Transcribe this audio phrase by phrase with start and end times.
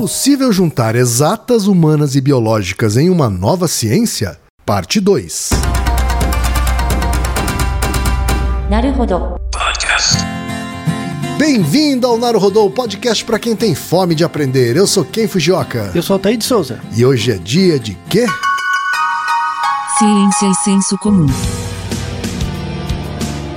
[0.00, 4.40] possível juntar exatas humanas e biológicas em uma nova ciência?
[4.64, 5.50] Parte 2.
[11.36, 14.74] Bem-vindo ao Naruhodô, podcast para quem tem fome de aprender.
[14.74, 15.90] Eu sou Ken Fujioka.
[15.94, 16.80] Eu sou Altair de Souza.
[16.96, 18.24] E hoje é dia de quê?
[19.98, 21.26] Ciência e senso comum.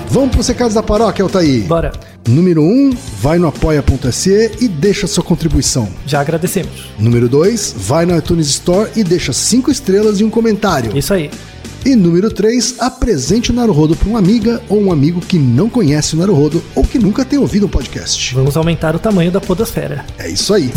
[0.09, 1.63] Vamos para os recados da paróquia, Altair.
[1.67, 1.93] Bora.
[2.27, 2.91] Número 1, um,
[3.23, 5.87] vai no apoia.se e deixa sua contribuição.
[6.05, 6.89] Já agradecemos.
[6.99, 10.95] Número 2, vai no iTunes Store e deixa 5 estrelas e um comentário.
[10.98, 11.31] Isso aí.
[11.85, 16.15] E número 3, apresente o Naruhodo para uma amiga ou um amigo que não conhece
[16.15, 18.35] o Naruhodo ou que nunca tem ouvido um podcast.
[18.35, 20.03] Vamos aumentar o tamanho da podosfera.
[20.17, 20.70] É isso aí.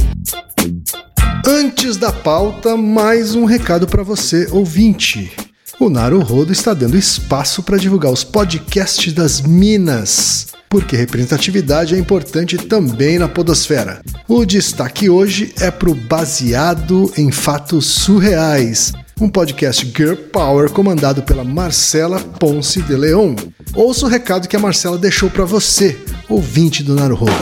[1.45, 5.33] Antes da pauta, mais um recado para você, ouvinte.
[5.81, 12.59] O Naruhodo está dando espaço para divulgar os podcasts das Minas, porque representatividade é importante
[12.59, 14.03] também na podosfera.
[14.29, 21.23] O destaque hoje é para o Baseado em Fatos Surreais, um podcast Girl Power comandado
[21.23, 23.35] pela Marcela Ponce de Leon.
[23.75, 27.33] Ouça o recado que a Marcela deixou para você, ouvinte do Naruhodo.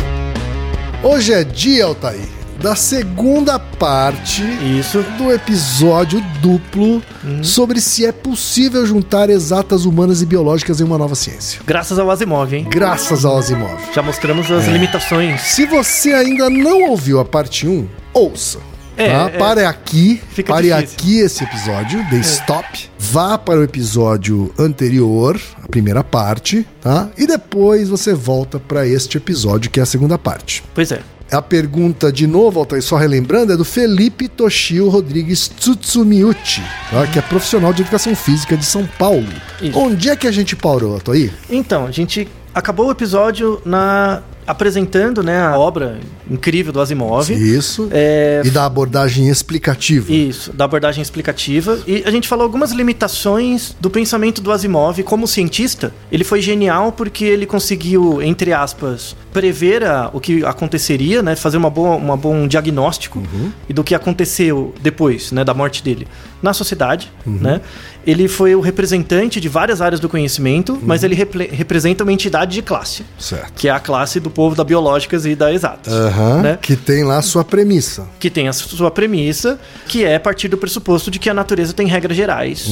[1.01, 2.27] Hoje é dia, Altair,
[2.61, 4.43] da segunda parte
[4.77, 5.01] Isso.
[5.17, 7.01] do episódio duplo
[7.41, 11.61] sobre se é possível juntar exatas humanas e biológicas em uma nova ciência.
[11.65, 12.67] Graças ao Asimov, hein?
[12.69, 13.79] Graças ao Asimov.
[13.93, 15.39] Já mostramos as limitações.
[15.41, 18.59] Se você ainda não ouviu a parte 1, ouça.
[18.99, 19.29] É, tá?
[19.33, 19.37] é.
[19.37, 20.97] Pare aqui, Fica pare difícil.
[20.97, 27.09] aqui esse episódio, dê stop, vá para o episódio anterior, a primeira parte, tá?
[27.17, 30.63] E depois você volta para este episódio que é a segunda parte.
[30.75, 30.99] Pois é.
[31.31, 37.05] A pergunta, de novo, Altair, só relembrando, é do Felipe Toshio Rodrigues Tsutsumiuchi, tá?
[37.05, 39.27] que é profissional de educação física de São Paulo.
[39.61, 39.77] Isso.
[39.77, 41.31] Onde é que a gente parou, Altair?
[41.49, 45.99] Então, a gente acabou o episódio na apresentando, né, a obra
[46.29, 47.29] incrível do Asimov.
[47.31, 47.87] Isso.
[47.91, 50.11] É, E da abordagem explicativa.
[50.11, 51.79] Isso, da abordagem explicativa.
[51.87, 55.93] E a gente falou algumas limitações do pensamento do Asimov como cientista.
[56.11, 61.35] Ele foi genial porque ele conseguiu, entre aspas, prever a- o que aconteceria, né?
[61.35, 63.21] Fazer uma boa, uma bom diagnóstico
[63.67, 65.43] e do que aconteceu depois, né?
[65.43, 66.07] Da morte dele
[66.41, 67.59] na sociedade, né?
[68.07, 72.53] Ele foi o representante de várias áreas do conhecimento, mas ele repre- representa uma entidade
[72.53, 73.51] de classe, Certo.
[73.55, 76.41] que é a classe do povo da biológicas e da exatas, Aham.
[76.41, 76.59] né?
[76.61, 78.07] Que tem lá a sua premissa.
[78.17, 81.85] que tem a sua premissa, que é partir do pressuposto de que a natureza tem
[81.87, 82.65] regras gerais.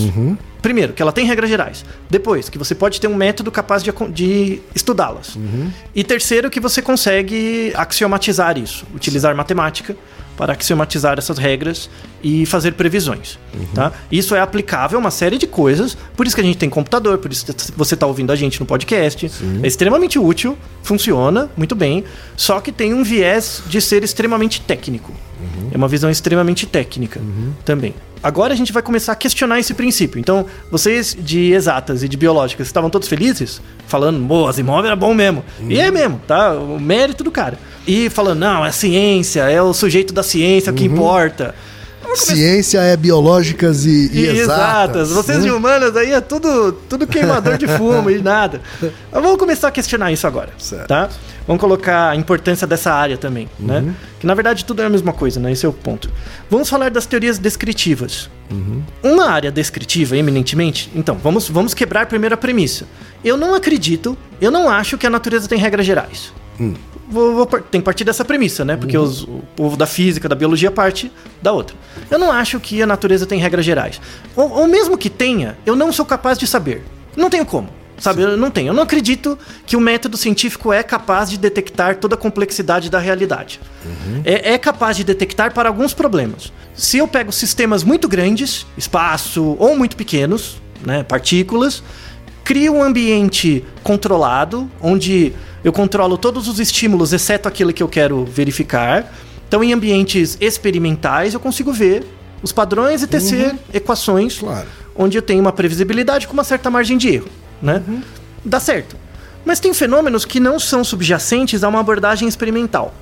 [0.61, 1.83] Primeiro, que ela tem regras gerais.
[2.09, 5.37] Depois, que você pode ter um método capaz de, de estudá-las.
[5.93, 9.93] E terceiro, que você consegue axiomatizar isso, utilizar matemática
[10.37, 11.89] para axiomatizar essas regras
[12.23, 13.39] e fazer previsões.
[13.73, 13.91] Tá?
[14.11, 17.17] Isso é aplicável a uma série de coisas, por isso que a gente tem computador,
[17.17, 19.31] por isso que você está ouvindo a gente no podcast.
[19.63, 22.03] É extremamente útil, funciona muito bem,
[22.37, 25.11] só que tem um viés de ser extremamente técnico.
[25.71, 27.19] É uma visão extremamente técnica
[27.65, 27.93] também.
[28.21, 30.19] Agora a gente vai começar a questionar esse princípio.
[30.19, 33.61] Então, vocês de exatas e de biológicas estavam todos felizes?
[33.87, 35.43] Falando, pô, Asimov era bom mesmo.
[35.69, 36.53] E é mesmo, tá?
[36.53, 37.59] O mérito do cara.
[37.87, 41.55] E falando, não, é ciência, é o sujeito da ciência que importa.
[42.15, 45.11] Ciência é biológicas e, e E exatas.
[45.11, 45.43] Vocês né?
[45.45, 48.61] de humanas aí é tudo, tudo queimador de fumo e nada.
[48.81, 50.49] Mas vamos começar a questionar isso agora.
[50.57, 50.87] Certo.
[50.87, 51.09] Tá?
[51.45, 53.93] Vamos colocar a importância dessa área também, né?
[54.19, 55.51] Que na verdade tudo é a mesma coisa, né?
[55.51, 56.09] Esse é o ponto.
[56.49, 58.29] Vamos falar das teorias descritivas.
[59.03, 62.85] Uma área descritiva, eminentemente, então, vamos, vamos quebrar primeiro a premissa.
[63.23, 66.33] Eu não acredito, eu não acho que a natureza tem regras gerais.
[67.09, 68.75] Vou, vou tem que partir dessa premissa, né?
[68.75, 71.11] Porque os- o povo da física, da biologia, parte
[71.41, 71.75] da outra.
[72.11, 74.01] Eu não acho que a natureza tem regras gerais.
[74.35, 76.83] Ou, ou mesmo que tenha, eu não sou capaz de saber.
[77.15, 77.69] Não tenho como.
[77.99, 78.67] Sabe, eu não tenho.
[78.67, 82.99] Eu não acredito que o método científico é capaz de detectar toda a complexidade da
[82.99, 83.59] realidade.
[84.23, 86.53] É, é capaz de detectar para alguns problemas.
[86.75, 91.81] Se eu pego sistemas muito grandes, espaço, ou muito pequenos, né, partículas,
[92.47, 95.33] crio um ambiente controlado, onde
[95.65, 99.13] eu controlo todos os estímulos, exceto aquele que eu quero verificar.
[99.45, 102.05] Então, em ambientes experimentais, eu consigo ver
[102.41, 104.65] os padrões e tecer equações Claro.
[104.95, 107.27] onde eu tenho uma previsibilidade com uma certa margem de erro,
[107.61, 107.83] né?
[108.45, 108.95] Dá certo.
[109.43, 112.93] Mas tem fenômenos que não são subjacentes a uma abordagem experimental.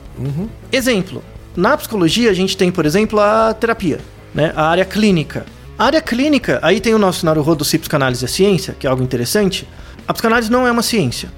[0.71, 1.23] Exemplo,
[1.55, 3.99] na psicologia a gente tem, por exemplo, a terapia,
[4.33, 4.51] né?
[4.55, 5.45] A área clínica.
[5.77, 9.03] A área clínica, aí tem o nosso Naruhodo se psicanálise é ciência, que é algo
[9.03, 9.67] interessante.
[10.07, 11.29] A psicanálise não é uma ciência.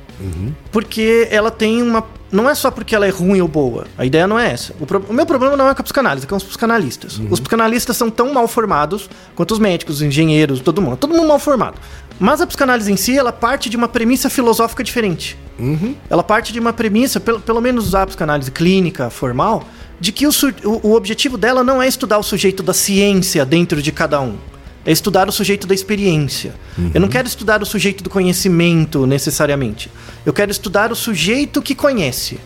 [0.71, 2.03] Porque ela tem uma.
[2.31, 3.85] Não é só porque ela é ruim ou boa.
[3.97, 4.73] A ideia não é essa.
[4.81, 7.19] O, pro- o meu problema não é com a psicanálise, é com os psicanalistas.
[7.31, 10.97] Os psicanalistas são tão mal formados quanto os médicos, os engenheiros, todo mundo.
[10.97, 11.75] Todo mundo mal formado.
[12.19, 15.37] Mas a psicanálise em si, ela parte de uma premissa filosófica diferente.
[16.09, 19.63] Ela parte de uma premissa, pelo, pelo menos a psicanálise clínica, formal,
[19.99, 20.31] de que o,
[20.83, 24.38] o objetivo dela não é estudar o sujeito da ciência dentro de cada um.
[24.87, 26.55] É estudar o sujeito da experiência.
[26.93, 29.91] Eu não quero estudar o sujeito do conhecimento necessariamente.
[30.25, 32.39] Eu quero estudar o sujeito que conhece.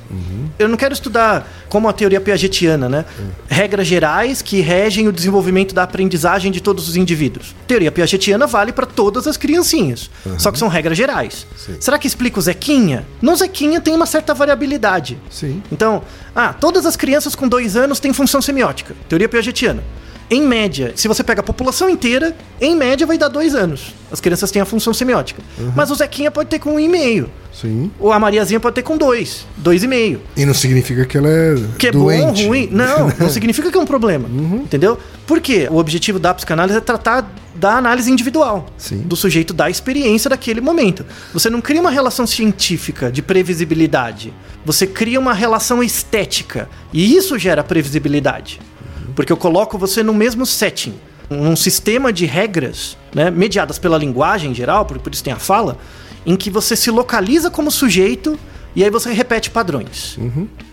[0.57, 3.05] Eu não quero estudar como a teoria piagetiana, né?
[3.47, 7.55] Regras gerais que regem o desenvolvimento da aprendizagem de todos os indivíduos.
[7.67, 10.09] Teoria piagetiana vale para todas as criancinhas.
[10.39, 11.45] Só que são regras gerais.
[11.55, 11.75] Sim.
[11.79, 13.05] Será que explica o Zequinha?
[13.21, 15.15] No Zequinha tem uma certa variabilidade.
[15.29, 15.61] Sim.
[15.71, 16.01] Então,
[16.35, 18.95] ah, todas as crianças com dois anos têm função semiótica.
[19.07, 19.83] Teoria piagetiana.
[20.31, 23.93] Em média, se você pega a população inteira, em média vai dar dois anos.
[24.09, 25.41] As crianças têm a função semiótica.
[25.75, 27.29] Mas o Zequinha pode ter com um e meio.
[27.53, 27.91] Sim.
[27.99, 29.45] Ou a Mariazinha pode ter com dois.
[29.57, 30.21] Dois e meio.
[30.37, 32.21] E não significa que ela é Que é doente.
[32.21, 32.69] bom ou ruim.
[32.71, 34.29] Não, não significa que é um problema.
[34.29, 34.61] Uhum.
[34.63, 34.97] Entendeu?
[35.27, 35.67] Por quê?
[35.69, 38.67] O objetivo da psicanálise é tratar da análise individual.
[38.77, 38.99] Sim.
[38.99, 41.05] Do sujeito da experiência daquele momento.
[41.33, 44.33] Você não cria uma relação científica de previsibilidade.
[44.63, 46.69] Você cria uma relação estética.
[46.93, 48.61] E isso gera previsibilidade.
[49.15, 50.93] Porque eu coloco você no mesmo setting.
[51.29, 55.37] Num sistema de regras, né, mediadas pela linguagem em geral, por, por isso tem a
[55.39, 55.77] fala,
[56.25, 58.37] em que você se localiza como sujeito
[58.75, 60.17] e aí você repete padrões.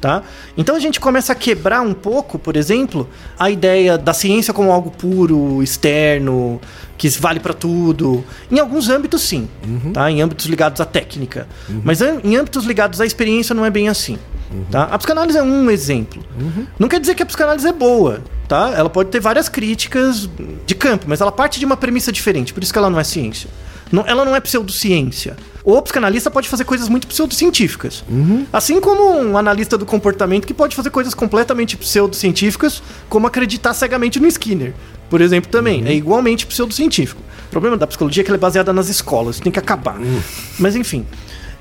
[0.00, 0.22] Tá?
[0.56, 3.08] Então a gente começa a quebrar um pouco, por exemplo,
[3.38, 6.60] a ideia da ciência como algo puro, externo,
[6.96, 8.24] que vale para tudo.
[8.50, 9.48] Em alguns âmbitos, sim.
[9.92, 10.10] Tá?
[10.10, 11.46] Em âmbitos ligados à técnica.
[11.84, 14.18] Mas am- em âmbitos ligados à experiência não é bem assim.
[14.70, 14.84] Tá?
[14.84, 16.24] A psicanálise é um exemplo.
[16.78, 18.20] Não quer dizer que a psicanálise é boa.
[18.48, 18.72] Tá?
[18.74, 20.28] Ela pode ter várias críticas
[20.66, 23.04] de campo, mas ela parte de uma premissa diferente, por isso que ela não é
[23.04, 23.50] ciência.
[23.92, 25.36] Não- ela não é pseudociência.
[25.64, 28.02] O psicanalista pode fazer coisas muito pseudocientíficas.
[28.52, 34.18] Assim como um analista do comportamento que pode fazer coisas completamente pseudocientíficas, como acreditar cegamente
[34.20, 34.72] no Skinner.
[35.10, 35.86] Por exemplo, também.
[35.86, 37.20] É igualmente pseudocientífico.
[37.46, 39.40] O problema da psicologia é que ela é baseada nas escolas.
[39.40, 39.98] Tem que acabar.
[40.58, 41.06] Mas enfim.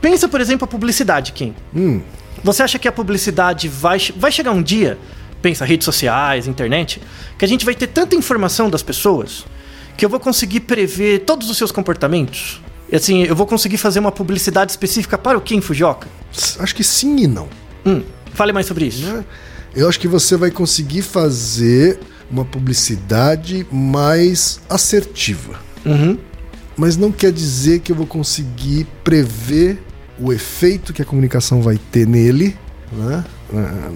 [0.02, 1.54] Pensa, por exemplo, a publicidade, Kim.
[1.76, 2.02] Hum,
[2.48, 4.98] Você acha que a publicidade vai, vai chegar um dia,
[5.42, 7.02] pensa redes sociais, internet,
[7.38, 9.44] que a gente vai ter tanta informação das pessoas
[9.98, 12.62] que eu vou conseguir prever todos os seus comportamentos?
[12.90, 16.08] E assim, eu vou conseguir fazer uma publicidade específica para o Kim Fujioka?
[16.60, 17.50] acho que sim e não.
[17.86, 18.02] Hum,
[18.34, 19.06] fale mais sobre isso.
[19.06, 19.26] né?
[19.76, 22.00] Eu acho que você vai conseguir fazer
[22.32, 25.60] uma publicidade mais assertiva.
[25.86, 26.18] Uhum.
[26.78, 29.84] Mas não quer dizer que eu vou conseguir prever
[30.20, 32.56] o efeito que a comunicação vai ter nele,
[32.92, 33.24] né?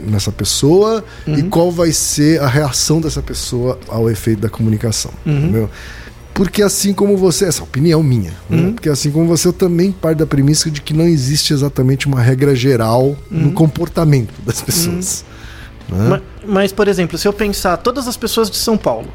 [0.07, 5.11] nessa pessoa, e qual vai ser a reação dessa pessoa ao efeito da comunicação.
[5.25, 5.69] Entendeu?
[6.33, 8.71] Porque assim como você, essa é a opinião minha, né?
[8.73, 12.21] porque assim como você, eu também parte da premissa de que não existe exatamente uma
[12.21, 15.25] regra geral no comportamento das pessoas.
[15.89, 16.07] né?
[16.07, 19.07] Ma- Mas, por exemplo, se eu pensar todas as pessoas de São Paulo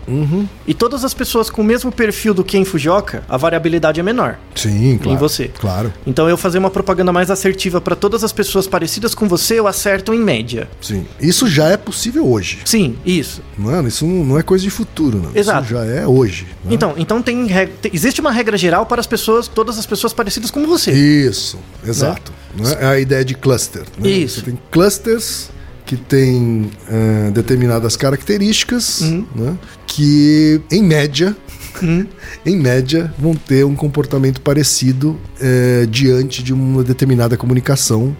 [0.66, 4.38] e todas as pessoas com o mesmo perfil do Ken Fujioka, a variabilidade é menor.
[4.54, 5.16] Sim, claro.
[5.16, 5.48] Em você.
[5.48, 9.58] Claro, Então, eu fazer uma propaganda mais assertiva para todas as pessoas parecidas com você,
[9.58, 10.68] eu acerto em média.
[10.80, 11.06] sim.
[11.20, 12.60] Isso já é possível hoje.
[12.64, 13.42] Sim, isso.
[13.58, 15.30] Mano, isso não é coisa de futuro, não.
[15.34, 15.64] Exato.
[15.64, 16.46] Isso já é hoje.
[16.64, 16.70] né?
[16.74, 20.50] Então, então tem, reg- existe uma regra geral para as pessoas, todas as pessoas parecidas
[20.50, 20.90] com você.
[20.92, 22.32] Isso, exato.
[22.56, 22.76] Né?
[22.80, 23.82] É a ideia de cluster.
[23.98, 24.08] né?
[24.08, 24.40] Isso.
[24.40, 25.50] Você tem clusters
[25.86, 29.26] que têm eh, determinadas características Uhum.
[29.34, 29.56] né?
[29.86, 31.34] que, em média,
[32.44, 38.14] em média, vão ter um comportamento parecido eh, diante de uma determinada comunicação.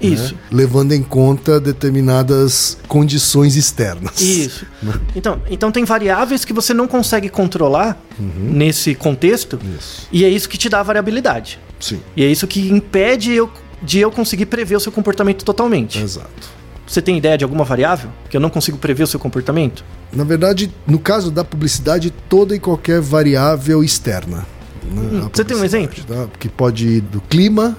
[0.00, 0.32] Isso.
[0.34, 0.40] né?
[0.50, 4.18] Levando em conta determinadas condições externas.
[4.20, 4.64] Isso.
[5.14, 10.06] Então, então tem variáveis que você não consegue controlar nesse contexto, Isso.
[10.12, 11.58] e é isso que te dá a variabilidade.
[11.80, 13.50] Sim, E é isso que impede eu,
[13.82, 15.98] de eu conseguir prever o seu comportamento totalmente.
[16.00, 16.48] exato.
[16.90, 19.84] Você tem ideia de alguma variável que eu não consigo prever o seu comportamento?
[20.12, 24.38] Na verdade, no caso da publicidade, toda e qualquer variável externa.
[24.38, 26.26] né, Hum, você tem um publicidade, tá?
[26.36, 27.76] Que pode ir do clima,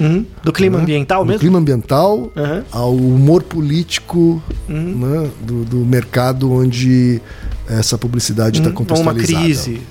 [0.00, 0.24] Uhum.
[0.42, 1.40] Do clima né, ambiental do mesmo?
[1.40, 2.64] clima ambiental, Aham.
[2.72, 4.96] ao humor político Uhum.
[4.98, 7.20] né, do, do mercado onde
[7.68, 8.86] essa publicidade está Uhum.
[8.90, 9.44] Ou uma contextualizada.
[9.44, 9.82] crise.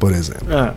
[0.00, 0.46] Por exemplo.
[0.50, 0.74] Ah.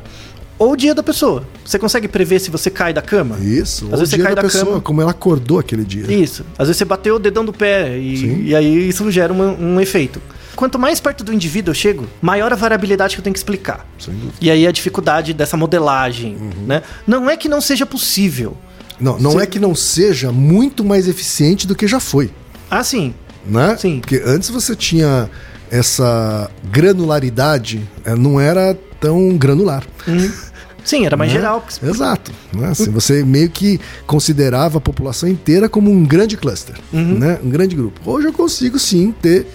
[0.63, 1.43] Ou o dia da pessoa.
[1.65, 3.37] Você consegue prever se você cai da cama?
[3.39, 4.81] Isso, Às ou o vezes você dia cai da da pessoa, cama.
[4.81, 6.11] como ela acordou aquele dia.
[6.11, 6.45] Isso.
[6.57, 9.79] Às vezes você bateu o dedão do pé e, e aí isso gera uma- um
[9.79, 10.21] efeito.
[10.55, 13.87] Quanto mais perto do indivíduo eu chego, maior a variabilidade que eu tenho que explicar.
[13.97, 14.33] Sem dúvida.
[14.39, 16.65] E aí a dificuldade dessa modelagem, Uhum.
[16.67, 16.83] né?
[17.07, 18.55] Não é que não seja possível.
[18.99, 19.39] Não, não Sim.
[19.39, 22.29] é que não seja muito mais eficiente do que já foi,
[22.69, 23.13] Ah, sim.
[23.45, 23.75] né?
[23.77, 23.99] Sim.
[23.99, 25.27] Porque antes você tinha
[25.71, 29.83] essa granularidade, eh, não era tão granular.
[30.83, 31.39] Sim, era mais né?
[31.39, 31.65] geral.
[31.81, 32.31] Exato.
[32.53, 32.67] Né?
[32.67, 37.17] Assim, você meio que considerava a população inteira como um grande cluster, Uhum.
[37.17, 37.39] né?
[37.43, 37.99] um grande grupo.
[38.09, 39.47] Hoje eu consigo sim ter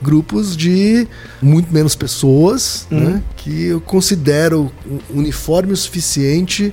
[0.00, 1.08] grupos de
[1.42, 3.00] muito menos pessoas, Uhum.
[3.00, 3.22] né?
[3.36, 4.70] que eu considero
[5.10, 6.72] uniforme o suficiente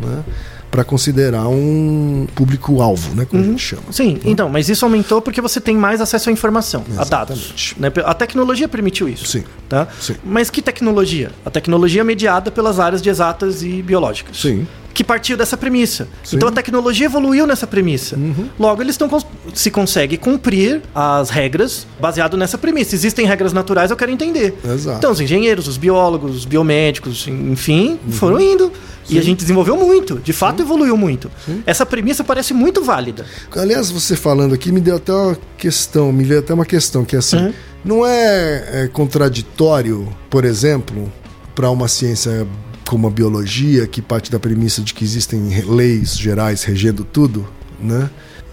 [0.00, 0.22] né?
[0.70, 3.24] Para considerar um público-alvo, né?
[3.24, 3.82] como a gente chama.
[3.90, 7.54] Sim, então, mas isso aumentou porque você tem mais acesso à informação, a dados.
[7.56, 7.80] Exatamente.
[7.80, 7.92] né?
[8.04, 9.26] A tecnologia permitiu isso.
[9.26, 9.44] Sim.
[9.68, 9.88] Tá?
[10.00, 10.16] Sim.
[10.24, 11.30] Mas que tecnologia?
[11.44, 14.38] A tecnologia é mediada pelas áreas de exatas e biológicas.
[14.38, 14.66] Sim.
[14.96, 16.08] Que partiu dessa premissa.
[16.24, 16.36] Sim.
[16.36, 18.18] Então a tecnologia evoluiu nessa premissa.
[18.58, 19.10] Logo, eles estão
[19.52, 22.94] se consegue cumprir as regras baseado nessa premissa.
[22.94, 24.58] Existem regras naturais, eu quero entender.
[24.64, 24.96] Exato.
[24.96, 28.72] Então, os engenheiros, os biólogos, os biomédicos, enfim, foram indo.
[29.10, 30.18] E a gente desenvolveu muito.
[30.18, 31.30] De fato, evoluiu muito.
[31.66, 33.26] Essa premissa parece muito válida.
[33.54, 37.14] Aliás, você falando aqui me deu até uma questão, me veio até uma questão que
[37.14, 37.52] é assim, Uhum.
[37.84, 41.12] não é, é contraditório, por exemplo,
[41.54, 42.46] para uma ciência
[42.86, 47.46] como a biologia, que parte da premissa de que existem leis gerais regendo tudo,
[47.80, 48.08] né?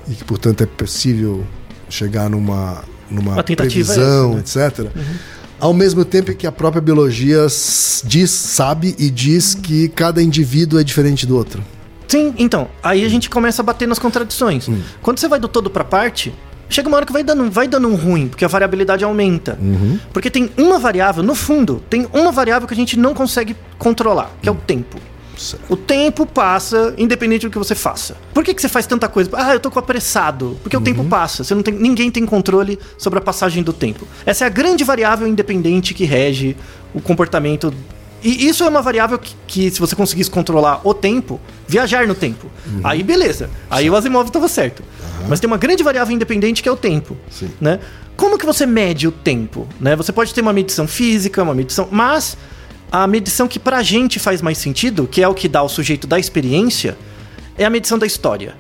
[0.07, 1.45] E que portanto é possível
[1.89, 4.91] chegar numa numa Uma tentativa é previsão, essa, etc.
[5.59, 7.45] Ao mesmo tempo que a própria biologia
[8.03, 11.63] diz, sabe e diz que cada indivíduo é diferente do outro.
[12.07, 14.67] Sim, então, aí a gente começa a bater nas contradições.
[14.67, 14.81] Hum.
[15.01, 16.33] Quando você vai do todo pra parte,
[16.73, 19.57] chega uma hora que vai dando, vai dando um ruim, porque a variabilidade aumenta.
[19.61, 19.99] Uhum.
[20.11, 24.31] Porque tem uma variável, no fundo, tem uma variável que a gente não consegue controlar,
[24.41, 24.99] que é o tempo.
[25.37, 25.73] Certo.
[25.73, 28.15] O tempo passa, independente do que você faça.
[28.33, 29.29] Por que, que você faz tanta coisa?
[29.33, 30.57] Ah, eu tô com apressado.
[30.61, 31.43] Porque o tempo passa.
[31.43, 34.07] Você não tem, ninguém tem controle sobre a passagem do tempo.
[34.25, 36.55] Essa é a grande variável independente que rege
[36.93, 37.73] o comportamento.
[38.23, 42.15] E isso é uma variável que, que, se você conseguisse controlar o tempo, viajar no
[42.15, 42.47] tempo.
[42.83, 43.49] Aí beleza.
[43.69, 44.81] Aí o Asimov estava certo.
[45.27, 47.17] Mas tem uma grande variável independente que é o tempo.
[47.29, 47.49] Sim.
[47.59, 47.79] Né?
[48.15, 49.67] Como que você mede o tempo?
[49.79, 49.95] Né?
[49.95, 51.87] Você pode ter uma medição física, uma medição.
[51.91, 52.37] Mas
[52.91, 56.07] a medição que pra gente faz mais sentido, que é o que dá ao sujeito
[56.07, 56.97] da experiência,
[57.57, 58.55] é a medição da história.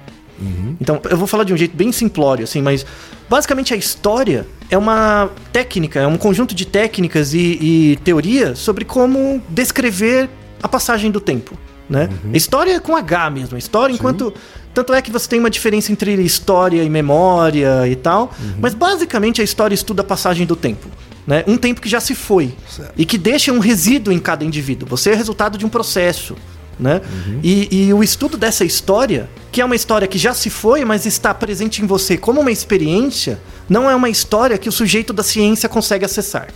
[0.79, 2.85] Então, eu vou falar de um jeito bem simplório, assim, mas
[3.29, 8.85] basicamente a história é uma técnica, é um conjunto de técnicas e, e teorias sobre
[8.85, 10.29] como descrever
[10.61, 11.57] a passagem do tempo.
[11.89, 12.09] Né?
[12.33, 14.33] História com H mesmo, história enquanto.
[14.73, 19.39] Tanto é que você tem uma diferença entre história e memória e tal, mas basicamente
[19.41, 20.87] a história estuda a passagem do tempo.
[21.27, 21.43] Né?
[21.47, 22.93] Um tempo que já se foi Certo.
[22.97, 24.87] e que deixa um resíduo em cada indivíduo.
[24.89, 26.35] Você é resultado de um processo.
[26.79, 27.01] Né?
[27.43, 31.05] E, e o estudo dessa história, que é uma história que já se foi, mas
[31.05, 33.39] está presente em você como uma experiência,
[33.69, 36.47] não é uma história que o sujeito da ciência consegue acessar.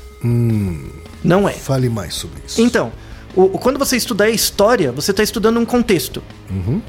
[1.24, 1.54] Não é.
[1.54, 2.62] Fale mais sobre isso.
[2.62, 2.92] Então,
[3.36, 6.24] o- o- quando você estuda a história, você está estudando um contexto,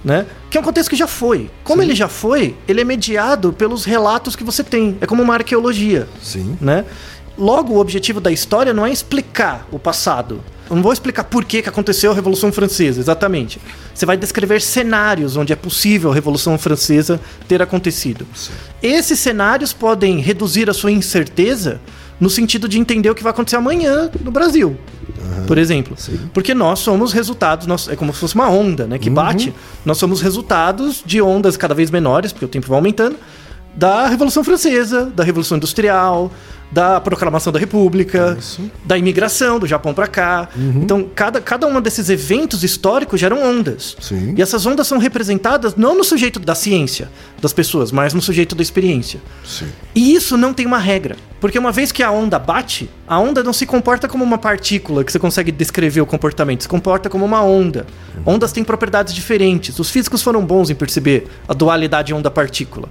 [0.05, 0.27] né?
[0.51, 1.51] Que é um contexto que já foi.
[1.65, 4.97] Como ele já foi, ele é mediado pelos relatos que você tem.
[5.01, 6.57] É como uma arqueologia, Sim.
[6.61, 6.85] né?
[7.37, 10.41] Logo, o objetivo da história não é explicar o passado.
[10.69, 13.61] Eu não vou explicar por que, que aconteceu a Revolução Francesa, exatamente.
[13.95, 18.27] Você vai descrever cenários onde é possível a Revolução Francesa ter acontecido.
[18.83, 21.81] Esses cenários podem reduzir a sua incerteza
[22.21, 24.77] no sentido de entender o que vai acontecer amanhã no Brasil.
[25.47, 25.97] Por exemplo.
[26.35, 29.55] Porque nós somos resultados, nós, é como se fosse uma onda né, que bate.
[29.85, 33.17] Nós somos resultados de ondas cada vez menores, porque o tempo vai aumentando,
[33.75, 36.31] da Revolução Francesa, da Revolução Industrial,
[36.71, 38.71] da proclamação da República, Isso.
[38.85, 40.49] da imigração do Japão para cá.
[40.57, 43.97] Então, cada, cada um desses eventos históricos geram ondas.
[44.01, 44.35] Sim.
[44.37, 47.11] E essas ondas são representadas não no sujeito da ciência
[47.41, 49.21] das pessoas, mas no sujeito da experiência.
[49.45, 49.67] Sim.
[49.95, 51.17] E isso não tem uma regra.
[51.41, 55.05] Porque uma vez que a onda bate, a onda não se comporta como uma partícula
[55.05, 57.87] que você consegue descrever o comportamento, se comporta como uma onda.
[58.27, 59.79] Ondas têm propriedades diferentes.
[59.79, 62.89] Os físicos foram bons em perceber a dualidade onda-partícula.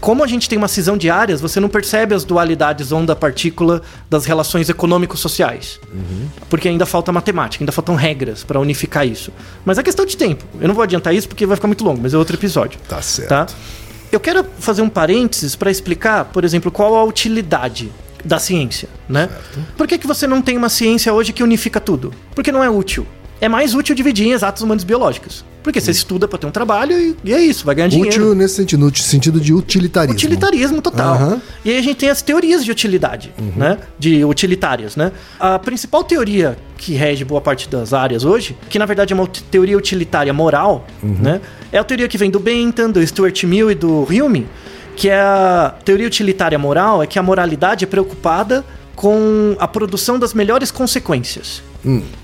[0.00, 4.26] Como a gente tem uma cisão de áreas, você não percebe as dualidades onda-partícula das
[4.26, 5.80] relações econômico-sociais.
[6.48, 9.32] Porque ainda falta matemática, ainda faltam regras para unificar isso.
[9.64, 10.44] Mas é questão de tempo.
[10.60, 12.78] Eu não vou adiantar isso porque vai ficar muito longo, mas é outro episódio.
[12.88, 13.28] Tá certo.
[13.28, 13.46] Tá?
[14.10, 17.92] Eu quero fazer um parênteses para explicar, por exemplo, qual a utilidade
[18.24, 19.28] da ciência, né?
[19.76, 22.12] Por que, que você não tem uma ciência hoje que unifica tudo?
[22.34, 23.06] Porque não é útil.
[23.40, 25.44] É mais útil dividir em exatos humanos biológicos.
[25.62, 28.08] Porque você estuda para ter um trabalho e, e é isso, vai ganhar dinheiro.
[28.08, 30.14] Útil nesse sentido, no sentido de utilitarismo.
[30.14, 31.14] Utilitarismo total.
[31.14, 31.42] Aham.
[31.64, 33.76] E aí a gente tem as teorias de utilidade, né?
[33.98, 35.12] De utilitárias, né?
[35.38, 39.26] A principal teoria que rege boa parte das áreas hoje, que na verdade é uma
[39.26, 41.40] teoria utilitária moral, né?
[41.70, 44.46] É a teoria que vem do Bentham, do Stuart Mill e do Hume,
[44.96, 48.64] que é a teoria utilitária moral, é que a moralidade é preocupada
[48.96, 51.62] com a produção das melhores consequências.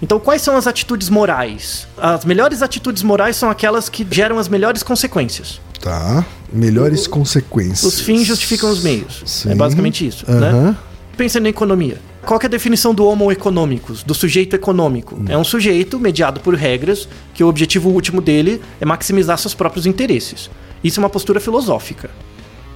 [0.03, 1.87] Então, quais são as atitudes morais?
[1.97, 5.61] As melhores atitudes morais são aquelas que geram as melhores consequências.
[5.81, 6.25] Tá.
[6.53, 7.85] Melhores consequências.
[7.85, 9.23] Os fins justificam os meios.
[9.27, 9.53] Sim.
[9.53, 10.41] É basicamente isso, Aham.
[10.41, 10.77] né?
[11.17, 11.99] Pensando em economia.
[12.25, 15.21] Qual é a definição do homo economicus, do sujeito econômico?
[15.29, 19.85] É um sujeito mediado por regras que o objetivo último dele é maximizar seus próprios
[19.85, 20.51] interesses.
[20.83, 22.11] Isso é uma postura filosófica.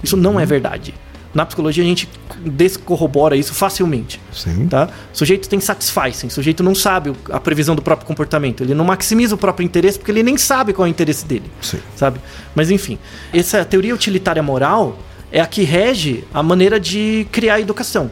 [0.03, 0.93] Isso não é verdade.
[1.33, 2.09] Na psicologia a gente
[2.43, 4.19] descorrobora isso facilmente.
[4.33, 4.67] Sim.
[4.67, 4.89] Tá?
[5.13, 8.85] O sujeito tem satisficing, o sujeito não sabe a previsão do próprio comportamento, ele não
[8.85, 11.79] maximiza o próprio interesse porque ele nem sabe qual é o interesse dele Sim.
[11.95, 12.19] sabe?
[12.55, 12.97] Mas enfim,
[13.33, 14.97] essa teoria utilitária moral
[15.31, 18.09] é a que rege a maneira de criar a educação.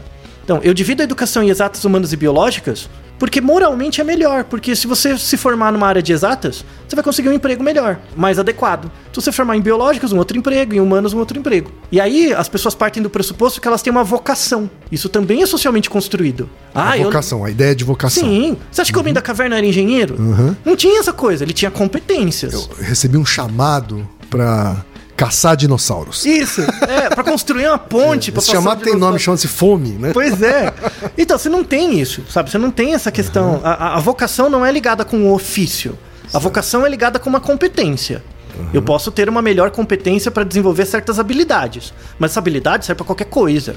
[0.48, 2.88] Então, eu divido a educação em exatas, humanas e biológicas
[3.20, 7.04] porque moralmente é melhor, porque se você se formar numa área de exatas, você vai
[7.04, 8.92] conseguir um emprego melhor, mais adequado.
[9.12, 11.72] Se você formar em biológicas, um outro emprego, em humanos, um outro emprego.
[11.92, 14.70] E aí as pessoas partem do pressuposto que elas têm uma vocação.
[14.92, 16.48] Isso também é socialmente construído.
[16.74, 18.24] A Ah, eu vocação, a ideia de vocação.
[18.24, 18.56] Sim.
[18.72, 20.16] Você acha que o homem da caverna era engenheiro?
[20.64, 22.54] Não tinha essa coisa, ele tinha competências.
[22.54, 24.78] Eu recebi um chamado pra
[25.18, 26.26] caçar dinossauros.
[26.26, 28.32] Isso, é, pra construir uma ponte.
[28.32, 30.12] pra Esse passar chamado de tem nome, chama-se fome, né?
[30.14, 30.72] Pois é.
[31.18, 32.50] Então, você não tem isso, sabe?
[32.52, 33.60] Você não tem essa questão.
[33.64, 35.98] A, a- a vocação não é ligada com o ofício.
[36.34, 38.24] A vocação é ligada com uma competência.
[38.74, 43.06] Eu posso ter uma melhor competência para desenvolver certas habilidades, mas essa habilidade serve para
[43.06, 43.76] qualquer coisa.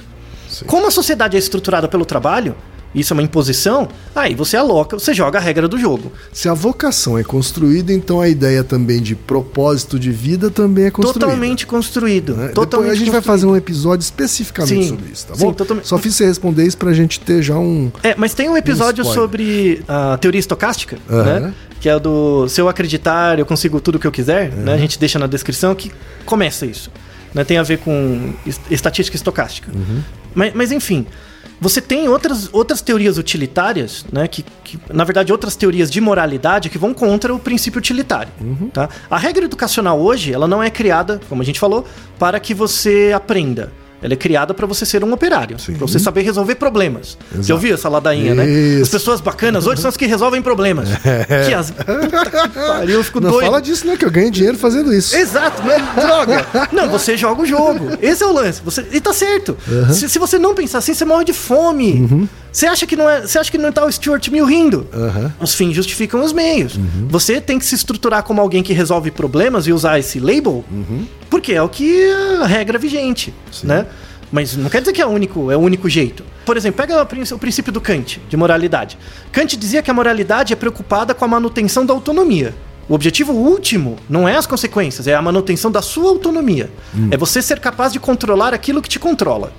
[0.67, 2.57] Como a sociedade é estruturada pelo trabalho,
[2.95, 6.11] isso é uma imposição, aí você aloca, você joga a regra do jogo.
[6.33, 10.91] Se a vocação é construída, então a ideia também de propósito de vida também é
[10.91, 11.21] construída.
[11.27, 12.35] Totalmente construído.
[12.35, 12.49] né?
[12.49, 13.25] Totalmente Depois a gente vai construído.
[13.25, 15.53] fazer um episódio especificamente Sim, sobre isso, tá sim, bom?
[15.53, 15.87] totalmente.
[15.87, 17.93] Só fiz você responder isso pra gente ter já um.
[18.03, 19.23] É, mas tem um episódio spoiler.
[19.23, 21.41] sobre a teoria estocástica, Aham.
[21.41, 21.55] né?
[21.81, 24.75] Que é do se eu acreditar, eu consigo tudo o que eu quiser, né?
[24.75, 25.91] A gente deixa na descrição que
[26.27, 26.91] começa isso.
[27.33, 27.43] Né?
[27.45, 29.71] Tem a ver com est- estatística estocástica.
[30.35, 31.07] Mas, mas enfim,
[31.61, 34.27] você tem outras, outras teorias utilitárias, né?
[34.27, 38.33] Que, que, na verdade, outras teorias de moralidade que vão contra o princípio utilitário.
[38.73, 38.89] Tá?
[39.11, 41.87] A regra educacional hoje, ela não é criada, como a gente falou,
[42.19, 43.73] para que você aprenda.
[44.03, 47.19] Ela é criada para você ser um operário, para você saber resolver problemas.
[47.31, 47.53] Você Exato.
[47.53, 48.49] ouviu essa ladainha, né?
[48.49, 48.83] Isso.
[48.85, 50.89] As pessoas bacanas hoje são as que resolvem problemas.
[51.47, 51.71] Que as...
[51.71, 53.47] Puta que pariu, eu fico Não doido.
[53.47, 53.97] fala disso, né?
[53.97, 55.15] Que eu ganho dinheiro fazendo isso.
[55.17, 56.47] Exato, não é droga.
[56.73, 57.91] Não, você joga o jogo.
[58.01, 58.61] Esse é o lance.
[58.65, 58.87] Você...
[58.93, 59.57] E tá certo.
[59.93, 62.29] Se, se você não pensar assim, você morre de fome.
[62.53, 63.21] Você acha que não é.
[63.23, 64.87] Você acha que não tá o Stuart Mill rindo?
[64.93, 65.33] Aham.
[65.41, 66.79] Os fins justificam os meios.
[67.09, 70.65] Você tem que se estruturar como alguém que resolve problemas e usar esse label,
[71.29, 73.33] porque é o que é a regra vigente,
[73.63, 73.87] né?
[74.33, 76.25] Mas não quer dizer que é o único, é o único jeito.
[76.47, 78.97] Por exemplo, pega o prin- o princípio do Kant, de moralidade.
[79.33, 82.55] Kant dizia que a moralidade é preocupada com a manutenção da autonomia.
[82.89, 86.71] O objetivo último não é as consequências, é a manutenção da sua autonomia.
[87.11, 89.53] É você ser capaz de controlar aquilo que te controla.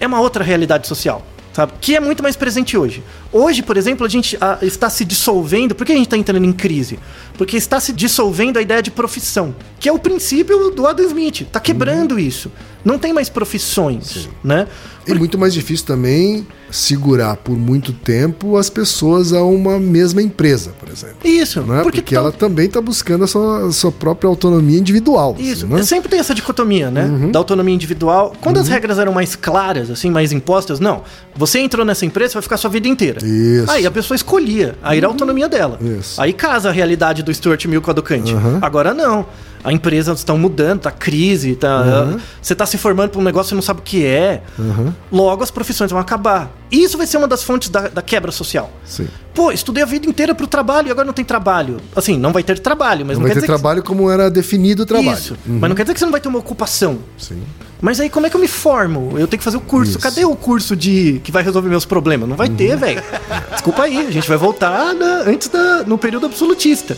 [0.00, 1.72] É uma outra realidade social sabe?
[1.80, 3.02] Que é muito mais presente hoje.
[3.30, 5.74] Hoje, por exemplo, a gente ah, está se dissolvendo.
[5.74, 6.98] Por que a gente está entrando em crise?
[7.36, 11.42] Porque está se dissolvendo a ideia de profissão, que é o princípio do Adam Smith.
[11.42, 12.50] Está quebrando isso.
[12.84, 14.66] Não tem mais profissões, né?
[15.06, 20.72] E muito mais difícil também segurar por muito tempo as pessoas a uma mesma empresa,
[20.80, 21.16] por exemplo.
[21.22, 21.82] Isso, Né?
[21.82, 25.34] Porque, tão- ela também está buscando a sua, a sua própria autonomia individual.
[25.38, 25.82] assim, Isso, né?
[25.82, 27.04] sempre tem essa dicotomia, né?
[27.04, 27.30] Uhum.
[27.30, 28.32] Da autonomia individual.
[28.40, 31.02] Quando as regras eram mais claras, assim, mais impostas, não.
[31.36, 33.18] Você entrou nessa empresa, vai ficar sua vida inteira.
[33.26, 33.70] Isso.
[33.70, 35.78] Aí a pessoa escolhia, aí era a autonomia dela.
[35.80, 36.20] Isso.
[36.20, 38.32] Aí casa a realidade do Stuart Mill com a do Kant.
[38.32, 38.58] Uhum.
[38.62, 39.26] Agora não.
[39.64, 43.50] A empresa estão mudando, tá crise, tá, você tá se formando para um negócio que
[43.50, 44.42] você não sabe o que é.
[44.58, 44.92] Uhum.
[45.12, 46.50] Logo as profissões vão acabar.
[46.70, 48.70] E isso vai ser uma das fontes da, da quebra social.
[48.84, 49.06] Sim.
[49.34, 51.76] Pô, estudei a vida inteira pro trabalho e agora não tem trabalho.
[51.94, 54.10] Assim, não vai ter trabalho, mas Não não, vai quer ter dizer que- trabalho como
[54.10, 55.12] era definido o trabalho.
[55.16, 55.36] isso.
[55.46, 56.98] Mas não quer dizer que você não vai ter uma ocupação.
[57.16, 57.42] Sim.
[57.82, 59.18] Mas aí como é que eu me formo?
[59.18, 59.90] Eu tenho que fazer o curso.
[59.90, 59.98] Isso.
[59.98, 62.28] Cadê o curso de que vai resolver meus problemas?
[62.28, 63.02] Não vai ter, velho.
[63.50, 66.96] Desculpa aí, a gente vai voltar na- antes da no período absolutista,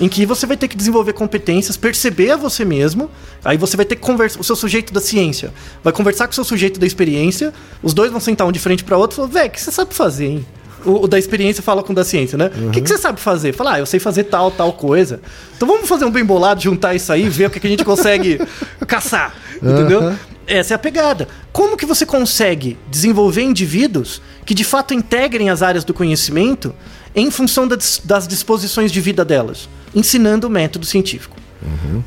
[0.00, 3.08] em que você vai ter que desenvolver competências, perceber a você mesmo.
[3.44, 6.34] Aí você vai ter que conversar, o seu sujeito da ciência vai conversar com o
[6.34, 7.54] seu sujeito da experiência.
[7.80, 9.70] Os dois vão sentar um de frente para outro e falar: "Velho, o que você
[9.70, 10.46] sabe fazer, hein?"
[10.84, 12.50] O, o da experiência fala com o da ciência, né?
[12.66, 13.52] O que, que você sabe fazer?
[13.52, 15.20] Fala, ah, eu sei fazer tal, tal coisa.
[15.56, 17.84] Então vamos fazer um bem bolado, juntar isso aí, ver o que, que a gente
[17.84, 18.40] consegue
[18.86, 19.34] caçar.
[19.56, 20.00] Entendeu?
[20.00, 20.18] Aham.
[20.46, 21.26] Essa é a pegada.
[21.52, 26.74] Como que você consegue desenvolver indivíduos que de fato integrem as áreas do conhecimento
[27.14, 29.68] em função das, das disposições de vida delas?
[29.94, 31.36] Ensinando o método científico.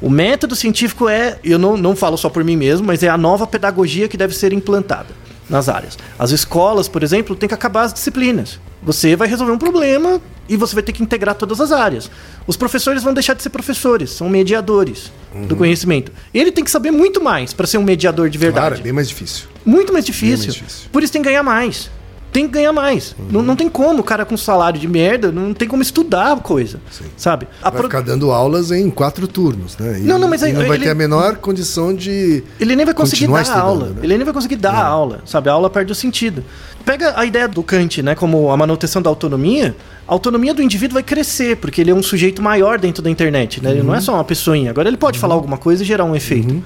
[0.02, 3.18] O método científico é, eu não, não falo só por mim mesmo, mas é a
[3.18, 5.08] nova pedagogia que deve ser implantada.
[5.49, 5.97] Nas áreas.
[6.17, 8.60] As escolas, por exemplo, têm que acabar as disciplinas.
[8.83, 12.10] Você vai resolver um problema e você vai ter que integrar todas as áreas.
[12.45, 15.12] Os professores vão deixar de ser professores, são mediadores
[15.47, 16.12] do conhecimento.
[16.33, 18.67] Ele tem que saber muito mais para ser um mediador de verdade.
[18.67, 19.47] Claro, é bem mais difícil.
[19.65, 20.45] Muito mais difícil.
[20.45, 20.89] mais difícil.
[20.91, 21.89] Por isso tem que ganhar mais.
[22.38, 23.15] Tem que ganhar mais.
[23.32, 26.36] Não, não tem como o cara com salário de merda, não tem como estudar a
[26.38, 26.80] coisa.
[27.17, 27.47] Sabe?
[27.63, 29.97] A Vai pro- ficar dando aulas em quatro turnos, né?
[30.00, 32.43] E, Não, não, mas aí- não vai ele- ter a menor condição de.
[32.60, 33.88] Ele nem vai conseguir dar aula.
[33.88, 33.95] né?
[34.04, 35.50] Ele nem vai conseguir dar a aula, sabe?
[35.50, 36.43] A aula perde o sentido.
[36.86, 39.76] Pega a ideia do Kant, né, como a manutenção da autonomia.
[40.08, 43.63] A autonomia do indivíduo vai crescer, porque ele é um sujeito maior dentro da internet,
[43.63, 43.71] né?
[43.71, 44.69] Ele não é só uma pessoinha.
[44.69, 46.63] Agora ele pode falar alguma coisa e gerar um efeito.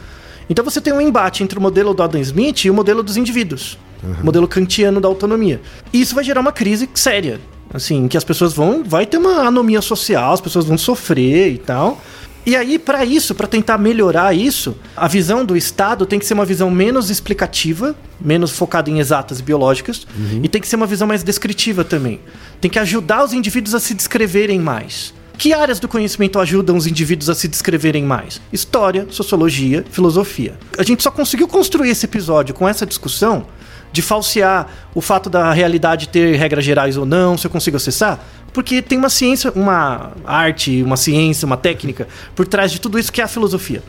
[0.50, 3.16] Então você tem um embate entre o modelo do Adam Smith e o modelo dos
[3.16, 3.78] indivíduos.
[4.04, 5.62] O modelo kantiano da autonomia.
[5.94, 7.40] E isso vai gerar uma crise séria.
[7.74, 8.84] Assim, que as pessoas vão.
[8.84, 12.02] Vai ter uma anomia social, as pessoas vão sofrer e tal.
[12.44, 16.34] E aí, para isso, para tentar melhorar isso, a visão do Estado tem que ser
[16.34, 20.08] uma visão menos explicativa, menos focada em exatas e biológicas,
[20.42, 22.20] e tem que ser uma visão mais descritiva também.
[22.60, 25.14] Tem que ajudar os indivíduos a se descreverem mais.
[25.38, 28.42] Que áreas do conhecimento ajudam os indivíduos a se descreverem mais?
[28.52, 30.58] História, sociologia, filosofia.
[30.78, 33.46] A gente só conseguiu construir esse episódio com essa discussão
[33.92, 38.20] de falsear o fato da realidade ter regras gerais ou não, se eu consigo acessar,
[38.54, 43.12] porque tem uma ciência, uma arte, uma ciência, uma técnica por trás de tudo isso
[43.12, 43.82] que é a filosofia.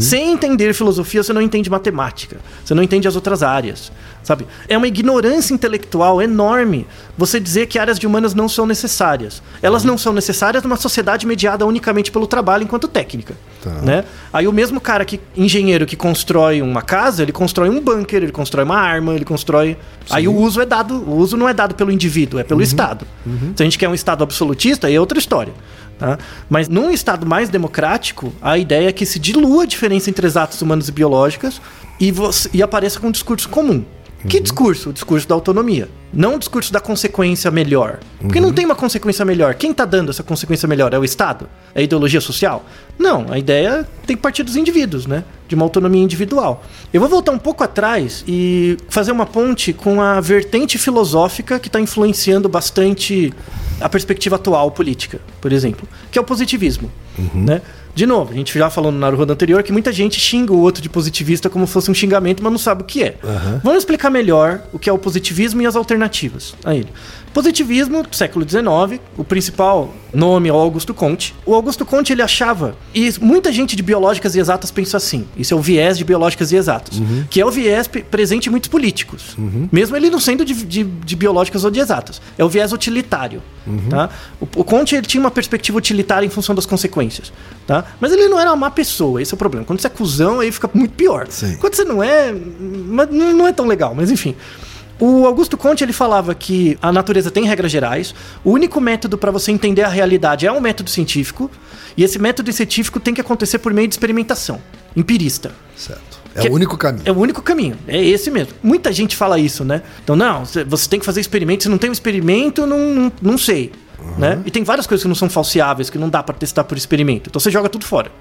[0.00, 3.92] Sem entender filosofia, você não entende matemática, você não entende as outras áreas,
[4.24, 4.44] sabe?
[4.68, 6.84] É uma ignorância intelectual enorme
[7.16, 9.40] você dizer que áreas de humanas não são necessárias.
[9.62, 13.70] Elas não são necessárias numa sociedade mediada unicamente pelo trabalho enquanto técnica, Tá.
[13.70, 14.04] né?
[14.32, 18.32] Aí o mesmo cara que engenheiro que constrói uma casa, ele constrói um bunker, ele
[18.32, 19.76] constrói uma arma, ele constrói.
[20.10, 23.06] Aí o uso é dado, o uso não é dado pelo indivíduo, é pelo Estado.
[23.54, 25.52] Se a gente quer um Estado absolutista, é outra história.
[25.98, 26.18] Tá?
[26.48, 30.62] Mas num Estado mais democrático, a ideia é que se dilua a diferença entre exatos
[30.62, 31.60] humanos e biológicas
[32.00, 33.84] e, você, e apareça com um discurso comum.
[34.26, 34.90] Que discurso?
[34.90, 35.88] O discurso da autonomia.
[36.12, 38.00] Não o discurso da consequência melhor.
[38.18, 39.54] Porque não tem uma consequência melhor.
[39.54, 40.92] Quem está dando essa consequência melhor?
[40.92, 41.48] É o Estado?
[41.74, 42.64] É a ideologia social?
[42.98, 45.22] Não, a ideia tem que partir dos indivíduos, né?
[45.46, 46.64] De uma autonomia individual.
[46.92, 51.68] Eu vou voltar um pouco atrás e fazer uma ponte com a vertente filosófica que
[51.68, 53.32] está influenciando bastante
[53.80, 56.90] a perspectiva atual política, por exemplo, que é o positivismo,
[57.32, 57.62] né?
[57.94, 60.80] De novo, a gente já falou no Naruhodo anterior que muita gente xinga o outro
[60.80, 63.16] de positivista como se fosse um xingamento, mas não sabe o que é.
[63.62, 66.88] Vamos explicar melhor o que é o positivismo e as alternativas a ele.
[67.38, 71.36] Positivismo, século XIX, o principal nome é o Augusto Comte.
[71.46, 75.54] O Augusto Comte ele achava, e muita gente de biológicas e exatas pensa assim, isso
[75.54, 79.36] é o viés de biológicas e exatas, que é o viés presente em muitos políticos,
[79.70, 83.40] mesmo ele não sendo de, de- de biológicas ou de exatas, é o viés utilitário.
[83.88, 84.08] Tá?
[84.40, 87.32] O, o Comte ele tinha uma perspectiva utilitária em função das consequências,
[87.68, 87.84] tá?
[88.00, 89.64] mas ele não era uma má pessoa, esse é o problema.
[89.64, 91.28] Quando você é cuzão, aí fica muito pior.
[91.30, 91.56] Sim.
[91.60, 94.34] Quando você não é, não é tão legal, mas enfim.
[95.00, 98.14] O Augusto Conte ele falava que a natureza tem regras gerais.
[98.44, 101.50] O único método para você entender a realidade é um método científico,
[101.96, 104.60] e esse método científico tem que acontecer por meio de experimentação,
[104.96, 105.52] empirista.
[105.76, 106.18] Certo.
[106.34, 107.02] É Que- o único caminho.
[107.04, 108.52] É o único caminho, é esse mesmo.
[108.62, 109.82] Muita gente fala isso, né?
[110.02, 113.12] Então, não, cê- você tem que fazer experimento, se não tem um experimento, não, não,
[113.22, 113.72] não sei.
[114.16, 114.38] Né?
[114.46, 117.28] E tem várias coisas que não são falseáveis, que não dá para testar por experimento.
[117.28, 118.12] Então você joga tudo fora.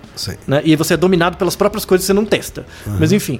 [0.47, 0.61] Né?
[0.65, 2.65] E você é dominado pelas próprias coisas que você não testa.
[2.99, 3.39] Mas enfim.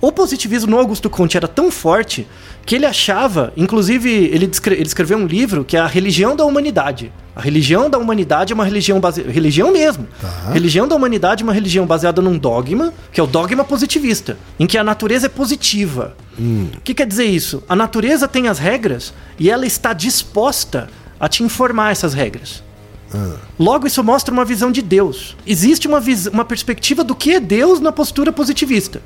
[0.00, 2.26] O positivismo no Augusto Conte era tão forte
[2.66, 6.44] que ele achava, inclusive, ele, descre- ele escreveu um livro que é a religião da
[6.44, 7.12] humanidade.
[7.34, 9.22] A religião da humanidade é uma religião base...
[9.22, 10.06] religião mesmo.
[10.20, 10.50] Tá.
[10.52, 14.66] Religião da humanidade é uma religião baseada num dogma, que é o dogma positivista, em
[14.66, 16.16] que a natureza é positiva.
[16.38, 17.62] O que quer dizer isso?
[17.68, 22.62] A natureza tem as regras e ela está disposta a te informar essas regras.
[23.58, 25.36] Logo, isso mostra uma visão de Deus.
[25.46, 29.00] Existe uma, uma perspectiva do que é Deus na postura positivista.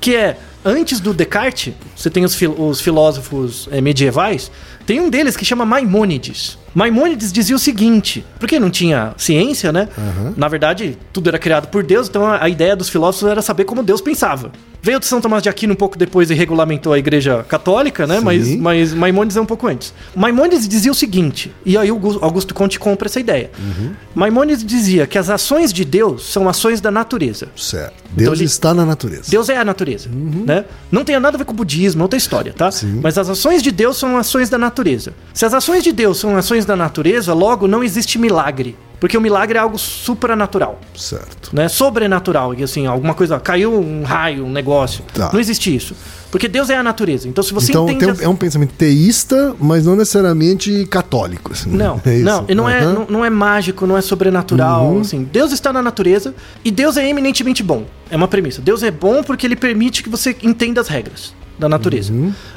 [0.00, 4.50] Que é, antes do Descartes, você tem os, fil- os filósofos eh, medievais,
[4.86, 6.58] tem um deles que chama Maimônides.
[6.74, 9.88] Maimônides dizia o seguinte, porque não tinha ciência, né?
[10.36, 13.64] Na verdade, tudo era criado por Deus, então a, a ideia dos filósofos era saber
[13.64, 14.52] como Deus pensava.
[14.82, 18.18] Veio de São Tomás de Aquino um pouco depois e regulamentou a igreja católica, né?
[18.18, 18.24] Sim.
[18.24, 19.92] Mas, mas Maimônides é um pouco antes.
[20.16, 23.50] Maimônides dizia o seguinte, e aí Augusto Conte compra essa ideia.
[24.14, 27.48] Maimônides dizia que as ações de Deus são ações da natureza.
[27.56, 27.94] Certo.
[28.12, 29.24] Deus ele- está na natureza.
[29.30, 30.08] Deus é a natureza,
[30.50, 30.64] né?
[30.90, 32.70] Não tem nada a ver com o budismo, é outra história, tá?
[33.00, 35.14] Mas as ações de Deus são ações da natureza.
[35.32, 38.76] Se as ações de Deus são ações da natureza, logo não existe milagre.
[39.00, 41.50] Porque o milagre é algo supranatural, Certo.
[41.54, 41.68] né?
[41.68, 45.02] Sobrenatural, e assim, alguma coisa, caiu um raio, um negócio.
[45.14, 45.30] Tá.
[45.32, 45.96] Não existe isso.
[46.30, 47.26] Porque Deus é a natureza.
[47.26, 51.52] Então se você então entende um- as- é um pensamento teísta, mas não necessariamente católico.
[51.52, 51.70] assim.
[51.70, 52.86] Não, É não, e não, é.
[52.86, 52.92] Uhum.
[52.92, 54.98] não, não é mágico, não é sobrenatural.
[55.00, 56.34] Assim, Deus está na natureza
[56.64, 57.84] e Deus é eminentemente bom.
[58.10, 58.60] É uma premissa.
[58.60, 61.34] Deus é bom porque ele permite que você entenda as regras.
[61.60, 62.12] Da natureza.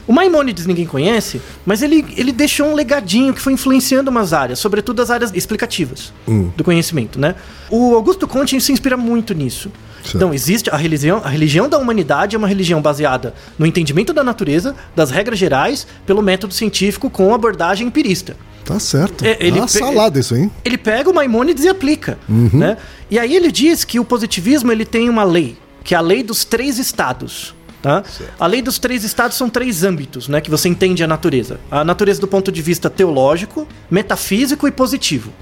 [0.07, 4.59] O Maimônides ninguém conhece, mas ele, ele deixou um legadinho que foi influenciando umas áreas,
[4.59, 6.13] sobretudo as áreas explicativas
[6.55, 7.35] do conhecimento, né?
[7.69, 9.69] O Augusto Conte se inspira muito nisso.
[10.03, 10.17] Certo.
[10.17, 14.23] Então, existe a religião, a religião da humanidade é uma religião baseada no entendimento da
[14.23, 18.35] natureza, das regras gerais, pelo método científico com abordagem empirista.
[18.65, 19.25] Tá certo.
[19.25, 20.51] É, ele ah, salada isso, hein?
[20.63, 22.77] Ele pega o Maimônides e aplica, né?
[23.09, 26.23] E aí ele diz que o positivismo ele tem uma lei, que é a lei
[26.23, 27.53] dos três estados.
[27.83, 28.01] Tá?
[28.39, 31.59] A lei dos três estados são três âmbitos, né, que você entende a natureza.
[31.69, 35.33] A natureza do ponto de vista teológico, metafísico e positivo.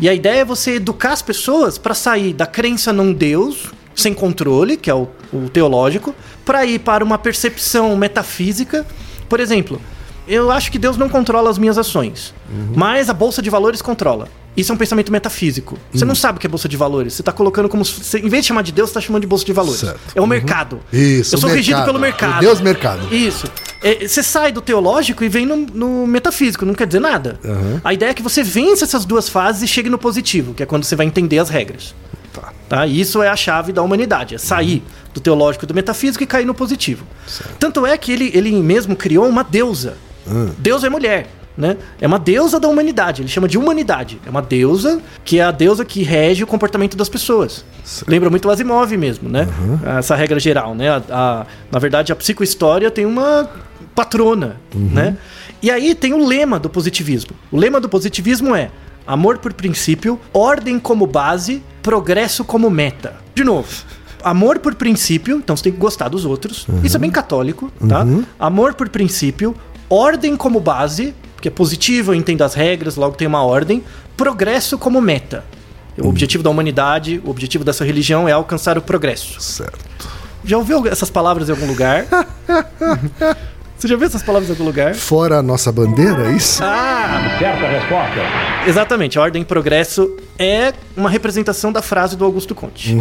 [0.00, 4.12] E a ideia é você educar as pessoas para sair da crença num Deus sem
[4.12, 6.12] controle, que é o, o teológico,
[6.44, 8.84] para ir para uma percepção metafísica.
[9.28, 9.80] Por exemplo,
[10.26, 12.34] eu acho que Deus não controla as minhas ações,
[12.74, 14.28] mas a bolsa de valores controla.
[14.56, 15.78] Isso é um pensamento metafísico.
[15.92, 17.14] Você não sabe o que é bolsa de valores.
[17.14, 17.84] Você está colocando como.
[17.84, 19.80] Você, em vez de chamar de Deus, você está chamando de bolsa de valores.
[19.80, 20.00] Certo.
[20.14, 20.80] É o mercado.
[20.92, 21.86] Isso, Eu o sou regido mercado.
[21.86, 22.40] pelo O mercado.
[22.40, 23.14] Deus mercado.
[23.14, 23.46] Isso.
[23.82, 27.38] É, você sai do teológico e vem no, no metafísico, não quer dizer nada.
[27.84, 30.66] A ideia é que você vence essas duas fases e chegue no positivo, que é
[30.66, 31.94] quando você vai entender as regras.
[32.32, 32.52] Tá.
[32.68, 32.86] Tá?
[32.86, 36.26] E Isso é a chave da humanidade, é sair do teológico e do metafísico e
[36.26, 37.06] cair no positivo.
[37.58, 39.96] Tanto é que ele, ele mesmo criou uma deusa.
[40.58, 41.28] Deus é mulher.
[41.56, 41.76] Né?
[42.00, 44.20] É uma deusa da humanidade, ele chama de humanidade.
[44.26, 47.64] É uma deusa que é a deusa que rege o comportamento das pessoas.
[48.06, 49.48] Lembra muito o Asimov mesmo, né?
[49.98, 50.90] Essa regra geral, né?
[50.90, 53.48] A- a- na verdade, a psicohistória tem uma
[53.94, 55.16] patrona, né?
[55.62, 57.30] E aí tem o lema do positivismo.
[57.50, 58.70] O lema do positivismo é
[59.06, 63.14] amor por princípio, ordem como base, progresso como meta.
[63.34, 63.68] De novo,
[64.22, 66.66] amor por princípio, então você tem que gostar dos outros.
[66.84, 68.04] Isso é bem católico, tá?
[68.38, 69.54] Amor por princípio,
[69.88, 71.14] ordem como base,
[71.46, 73.82] porque é positivo, eu entendo as regras, logo tem uma ordem.
[74.16, 75.44] Progresso como meta.
[75.98, 79.40] O objetivo da humanidade, o objetivo dessa religião é alcançar o progresso.
[79.40, 79.78] Certo.
[80.44, 82.06] Já ouviu essas palavras em algum lugar?
[83.78, 84.94] Você já ouviu essas palavras em algum lugar?
[84.94, 86.62] Fora a nossa bandeira, é isso?
[86.64, 88.20] Ah, Certa resposta.
[88.66, 89.18] exatamente.
[89.18, 92.94] A ordem e progresso é uma representação da frase do Augusto Conte,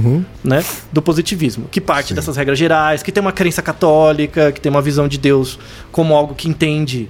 [0.43, 0.63] né?
[0.91, 4.81] Do positivismo, que parte dessas regras gerais, que tem uma crença católica, que tem uma
[4.81, 5.57] visão de Deus
[5.93, 7.09] como algo que entende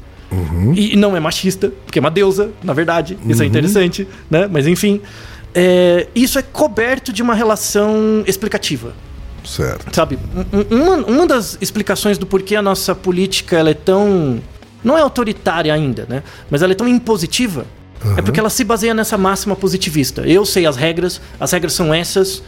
[0.75, 3.17] e não é machista, porque é uma deusa, na verdade.
[3.27, 4.47] Isso é interessante, né?
[4.51, 5.01] Mas enfim,
[5.53, 8.93] é, isso é coberto de uma relação explicativa.
[9.45, 9.93] Certo.
[9.95, 10.17] Sabe,
[10.51, 14.41] um- um- uma, uma das explicações do porquê a nossa política ela é tão.
[14.83, 16.23] Não é autoritária ainda, né?
[16.49, 17.65] Mas ela é tão impositiva.
[18.17, 20.21] É porque ela se baseia nessa máxima positivista.
[20.27, 22.43] Eu sei as regras, as regras são essas.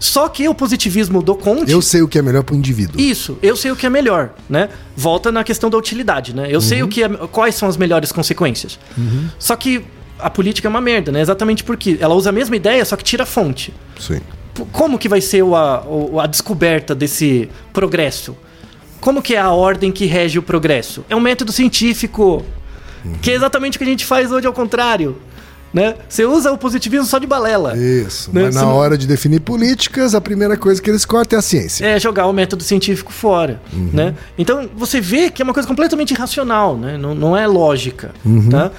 [0.00, 1.70] Só que o positivismo do Conte.
[1.70, 2.98] Eu sei o que é melhor pro indivíduo.
[3.00, 4.70] Isso, eu sei o que é melhor, né?
[4.96, 6.48] Volta na questão da utilidade, né?
[6.50, 8.78] Eu sei o que é, quais são as melhores consequências.
[9.38, 9.84] Só que
[10.18, 11.20] a política é uma merda, né?
[11.20, 13.72] Exatamente porque ela usa a mesma ideia, só que tira a fonte.
[13.98, 14.20] Sim.
[14.72, 18.34] Como que vai ser o- a, o- a descoberta desse progresso?
[19.00, 21.04] Como que é a ordem que rege o progresso?
[21.08, 22.44] É um método científico,
[23.22, 25.16] que é exatamente o que a gente faz hoje ao contrário,
[25.72, 25.94] né?
[26.08, 27.76] Você usa o positivismo só de balela.
[27.76, 28.30] Isso.
[28.32, 28.44] Né?
[28.44, 31.40] Mas Você na não- hora de definir políticas, a primeira coisa que eles cortam é
[31.40, 31.84] a ciência.
[31.86, 34.14] é jogar o método científico fora, né?
[34.36, 36.96] Então você vê que é uma coisa completamente irracional, né?
[36.98, 38.10] Não, não é lógica,
[38.50, 38.70] tá?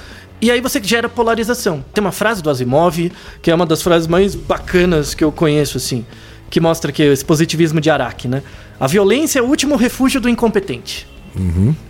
[0.42, 1.86] E aí você gera polarização.
[1.94, 5.78] Tem uma frase do Asimov, que é uma das frases mais bacanas que eu conheço,
[5.78, 6.04] assim,
[6.50, 8.42] que mostra que esse positivismo de Araki, né?
[8.80, 11.08] A violência é o último refúgio do incompetente.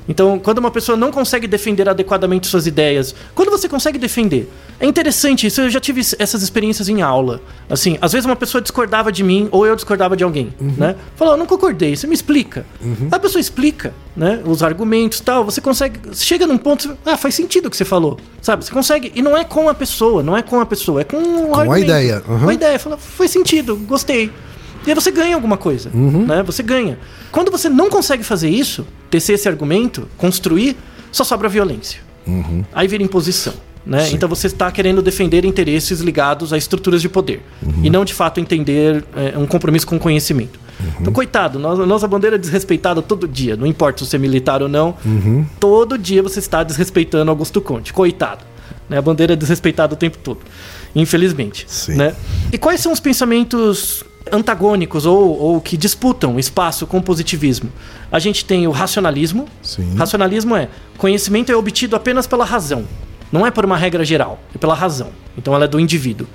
[0.07, 4.49] Então, quando uma pessoa não consegue defender adequadamente suas ideias, quando você consegue defender,
[4.79, 5.61] é interessante isso.
[5.61, 7.41] Eu já tive essas experiências em aula.
[7.69, 10.95] Assim, às vezes uma pessoa discordava de mim ou eu discordava de alguém, né?
[11.15, 12.65] Falou, eu não concordei, você me explica.
[13.11, 14.41] A pessoa explica, né?
[14.45, 15.45] Os argumentos e tal.
[15.45, 15.99] Você consegue.
[16.13, 18.65] Chega num ponto, ah, faz sentido o que você falou, sabe?
[18.65, 19.11] Você consegue.
[19.15, 21.61] E não é com a pessoa, não é com a pessoa, é com o a
[21.61, 21.85] argumento.
[21.85, 22.39] ideia, uhum.
[22.39, 22.79] Com a ideia.
[22.79, 24.31] Fala, faz sentido, gostei.
[24.85, 26.43] E aí você ganha alguma coisa, né?
[26.43, 26.97] Você ganha.
[27.31, 30.75] Quando você não consegue fazer isso, tecer esse argumento, construir,
[31.11, 32.01] só sobra violência.
[32.73, 33.53] Aí vira imposição.
[33.83, 34.11] Né?
[34.11, 37.41] Então você está querendo defender interesses ligados a estruturas de poder.
[37.83, 40.59] E não de fato entender é, um compromisso com o conhecimento.
[40.99, 43.55] Então, coitado, nossa, nossa bandeira é desrespeitada todo dia.
[43.55, 44.95] Não importa se você é militar ou não.
[45.59, 47.93] Todo dia você está desrespeitando Augusto Conte.
[47.93, 48.43] Coitado.
[48.89, 48.97] Né?
[48.97, 50.39] A bandeira é desrespeitada o tempo todo.
[50.95, 51.65] Infelizmente.
[51.89, 52.15] Né?
[52.51, 57.69] E quais são os pensamentos antagônicos ou, ou que disputam espaço com o positivismo?
[58.11, 59.45] A gente tem o racionalismo.
[59.61, 59.95] Sim.
[59.95, 62.85] Racionalismo é conhecimento é obtido apenas pela razão.
[63.31, 65.09] Não é por uma regra geral, é pela razão.
[65.37, 66.27] Então ela é do indivíduo.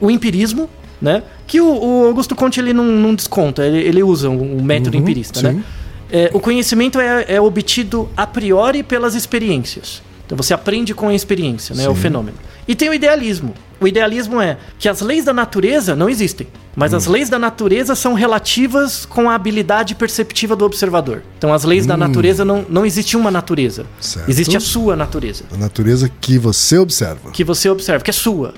[0.00, 0.68] O empirismo,
[1.00, 1.22] né?
[1.46, 4.96] Que o, o Augusto Conte ele não, não desconta, ele, ele usa o, o método
[4.96, 5.46] Uhum, empirista, sim.
[5.46, 5.64] né?
[6.12, 10.02] É, o conhecimento é, é obtido a priori pelas experiências.
[10.26, 11.84] Então você aprende com a experiência, né?
[11.84, 12.02] É o Sim.
[12.02, 12.36] fenômeno.
[12.66, 13.54] E tem o idealismo.
[13.80, 16.46] O idealismo é que as leis da natureza não existem.
[16.76, 21.22] Mas as leis da natureza são relativas com a habilidade perceptiva do observador.
[21.38, 23.86] Então, as leis da natureza não, não existe uma natureza.
[24.00, 24.28] Certo.
[24.28, 25.44] Existe a sua natureza.
[25.52, 27.30] A natureza que você observa.
[27.30, 28.54] Que você observa, que é sua.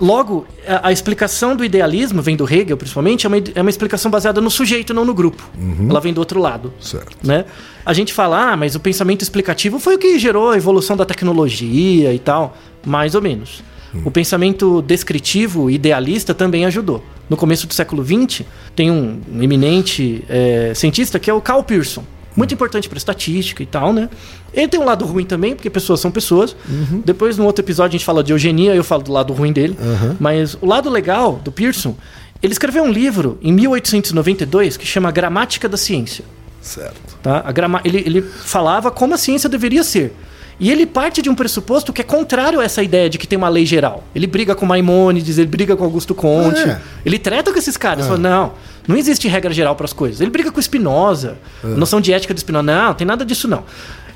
[0.00, 4.10] Logo, a, a explicação do idealismo, vem do Hegel principalmente, é uma, é uma explicação
[4.10, 5.48] baseada no sujeito, não no grupo.
[5.88, 6.72] Ela vem do outro lado.
[6.80, 7.16] Certo.
[7.22, 7.44] Né?
[7.86, 11.04] A gente fala, ah, mas o pensamento explicativo foi o que gerou a evolução da
[11.04, 12.56] tecnologia e tal.
[12.84, 13.62] Mais ou menos.
[14.04, 17.04] O pensamento descritivo, idealista, também ajudou.
[17.30, 18.42] No começo do século XX,
[18.74, 22.04] tem um eminente eh, cientista que é o Carl Pearson.
[22.36, 24.10] Muito importante para estatística e tal, né?
[24.52, 26.56] Ele tem um lado ruim também, porque pessoas são pessoas.
[27.04, 29.76] Depois, no outro episódio, a gente fala de eugenia, eu falo do lado ruim dele.
[30.18, 31.94] Mas o lado legal do Pearson,
[32.42, 36.24] ele escreveu um livro em 1892 que chama Gramática da Ciência.
[36.60, 37.16] Certo.
[37.22, 37.42] Tá?
[37.44, 37.80] A grama...
[37.84, 40.12] ele, ele falava como a ciência deveria ser.
[40.58, 43.36] E ele parte de um pressuposto que é contrário a essa ideia de que tem
[43.36, 44.04] uma lei geral.
[44.14, 46.80] Ele briga com Maimônides, ele briga com Augusto Conte, É.
[47.04, 48.06] ele treta com esses caras.
[48.06, 48.52] Fala, não,
[48.86, 50.20] não existe regra geral para as coisas.
[50.20, 52.62] Ele briga com Spinoza, a noção de ética de Spinoza.
[52.62, 53.64] Não, tem nada disso não.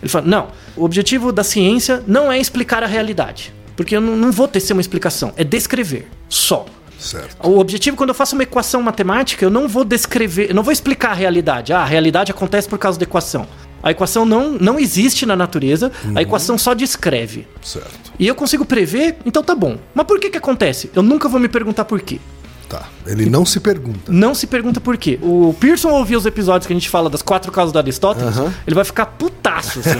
[0.01, 3.53] Ele fala, não, o objetivo da ciência não é explicar a realidade.
[3.77, 6.67] Porque eu não, não vou ter uma explicação, é descrever, só.
[6.99, 7.49] Certo.
[7.49, 10.73] O objetivo, quando eu faço uma equação matemática, eu não vou descrever, eu não vou
[10.73, 11.73] explicar a realidade.
[11.73, 13.47] Ah, a realidade acontece por causa da equação.
[13.83, 17.47] A equação não, não existe na natureza, a equação só descreve.
[17.63, 18.13] Certo.
[18.19, 19.79] E eu consigo prever, então tá bom.
[19.95, 20.91] Mas por que que acontece?
[20.95, 22.19] Eu nunca vou me perguntar por quê.
[22.69, 22.87] Tá.
[23.07, 24.13] Ele não se pergunta.
[24.13, 25.19] Não se pergunta por quê.
[25.23, 28.37] O Pearson ouviu os episódios que a gente fala das quatro causas do Aristóteles,
[28.67, 29.99] ele vai ficar putaço, assim.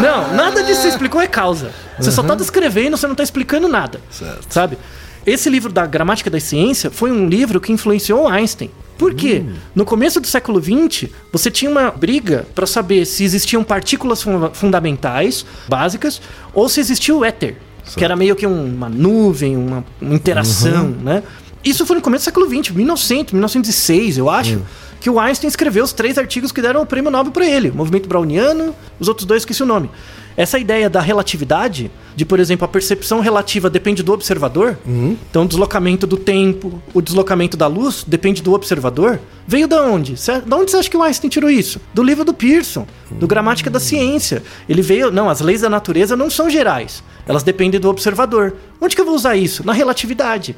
[0.00, 1.72] não, nada disso que você explicou é causa.
[1.98, 4.00] Você só tá descrevendo, você não tá explicando nada.
[4.10, 4.46] Certo.
[4.48, 4.78] Sabe?
[5.26, 8.70] Esse livro da Gramática da Ciência foi um livro que influenciou Einstein.
[8.96, 9.44] Por quê?
[9.74, 14.50] No começo do século XX, você tinha uma briga para saber se existiam partículas fun-
[14.54, 16.20] fundamentais, básicas,
[16.54, 17.56] ou se existia o éter,
[17.94, 21.22] que era meio que um- uma nuvem, uma, uma interação, né?
[21.64, 24.62] Isso foi no começo do século XX, 1900, 1906, eu acho,
[25.00, 27.74] que o Einstein escreveu os três artigos que deram o prêmio Nobel para ele: o
[27.74, 29.90] movimento browniano, os outros dois esqueci o nome.
[30.36, 34.78] Essa ideia da relatividade, de por exemplo, a percepção relativa depende do observador,
[35.30, 40.16] então o deslocamento do tempo, o deslocamento da luz depende do observador, veio da onde?
[40.16, 41.80] Cê- Da onde você acha que o Einstein tirou isso?
[41.94, 44.42] Do livro do Pearson, do Gramática da Ciência.
[44.68, 48.54] Ele veio, não, as leis da natureza não são gerais, elas dependem do observador.
[48.80, 49.64] Onde que eu vou usar isso?
[49.64, 50.54] Na relatividade.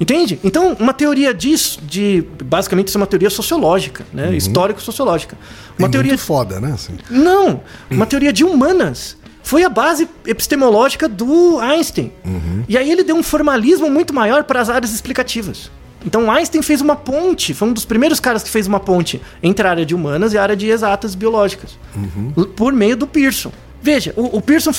[0.00, 0.40] Entende?
[0.42, 4.34] Então, uma teoria disso, de basicamente isso é uma teoria sociológica, né?
[4.36, 5.36] Histórico-sociológica.
[5.78, 6.72] Uma É teoria muito foda, né?
[6.72, 6.94] Assim.
[7.08, 9.16] não, uma teoria de humanas.
[9.42, 12.10] Foi a base epistemológica do Einstein.
[12.68, 15.70] E aí ele deu um formalismo muito maior para as áreas explicativas.
[16.04, 19.66] Então Einstein fez uma ponte, foi um dos primeiros caras que fez uma ponte entre
[19.66, 21.78] a área de humanas e a área de exatas biológicas,
[22.36, 23.50] l- por meio do Pearson.
[23.84, 24.70] Veja, o, o Pearson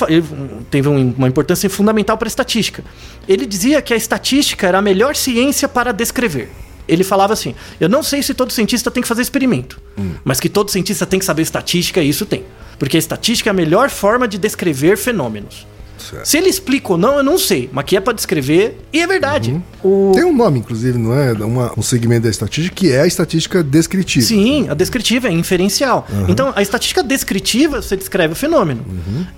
[0.71, 2.83] teve um- uma importância fundamental para a estatística.
[3.27, 6.49] Ele dizia que a estatística era a melhor ciência para descrever.
[6.87, 9.79] Ele falava assim: Eu não sei se todo cientista tem que fazer experimento,
[10.23, 12.45] mas que todo cientista tem que saber estatística, isso tem.
[12.79, 15.67] Porque a estatística é a melhor forma de descrever fenômenos.
[15.97, 16.25] Certo.
[16.25, 19.07] Se ele explica ou não, eu não sei, mas que é para descrever, e é
[19.07, 19.61] verdade.
[19.83, 20.11] O...
[20.13, 21.31] Tem um nome, inclusive, não é?
[21.33, 24.25] Uma- um segmento da estatística que é a estatística descritiva.
[24.25, 26.07] Sim, a descritiva é inferencial.
[26.27, 28.85] Então, a estatística descritiva, você descreve o fenômeno.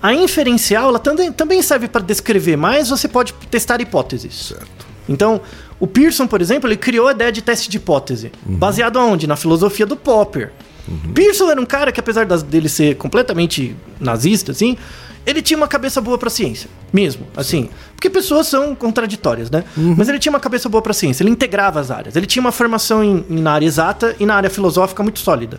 [0.02, 4.48] A inferencial, ela também, também serve para descrever, mas você pode testar hipóteses.
[4.48, 4.86] Certo.
[5.08, 5.40] Então,
[5.80, 8.30] o Pearson, por exemplo, ele criou a ideia de teste de hipótese.
[8.44, 9.26] Baseado aonde?
[9.26, 10.52] Na filosofia do Popper.
[11.14, 14.76] Pearson era um cara que, apesar das- dele ser completamente nazista, assim,
[15.28, 16.68] ele tinha uma cabeça boa pra ciência.
[16.92, 17.68] Mesmo, assim.
[17.94, 19.64] Porque pessoas são contraditórias, né?
[19.76, 21.22] Mas ele tinha uma cabeça boa pra ciência.
[21.22, 22.16] Ele integrava as áreas.
[22.16, 25.58] Ele tinha uma formação em, em- na área exata e na área filosófica muito sólida.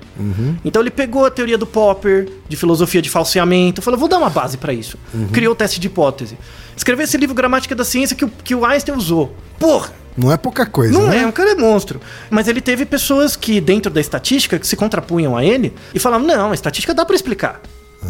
[0.66, 4.30] Então ele pegou a teoria do Popper, de filosofia de falseamento, falou, vou dar uma
[4.30, 4.98] base pra isso.
[5.32, 6.38] Criou o teste de hipótese.
[6.76, 9.36] Escreveu esse livro Gramática da Ciência que o, que o Einstein usou.
[9.60, 9.92] Porra!
[10.18, 11.20] Não é pouca coisa, Não né?
[11.22, 12.02] é, o cara é monstro.
[12.30, 16.28] Mas ele teve pessoas que, dentro da estatística, que se contrapunham a ele e falavam:
[16.28, 17.62] não, a estatística dá pra explicar.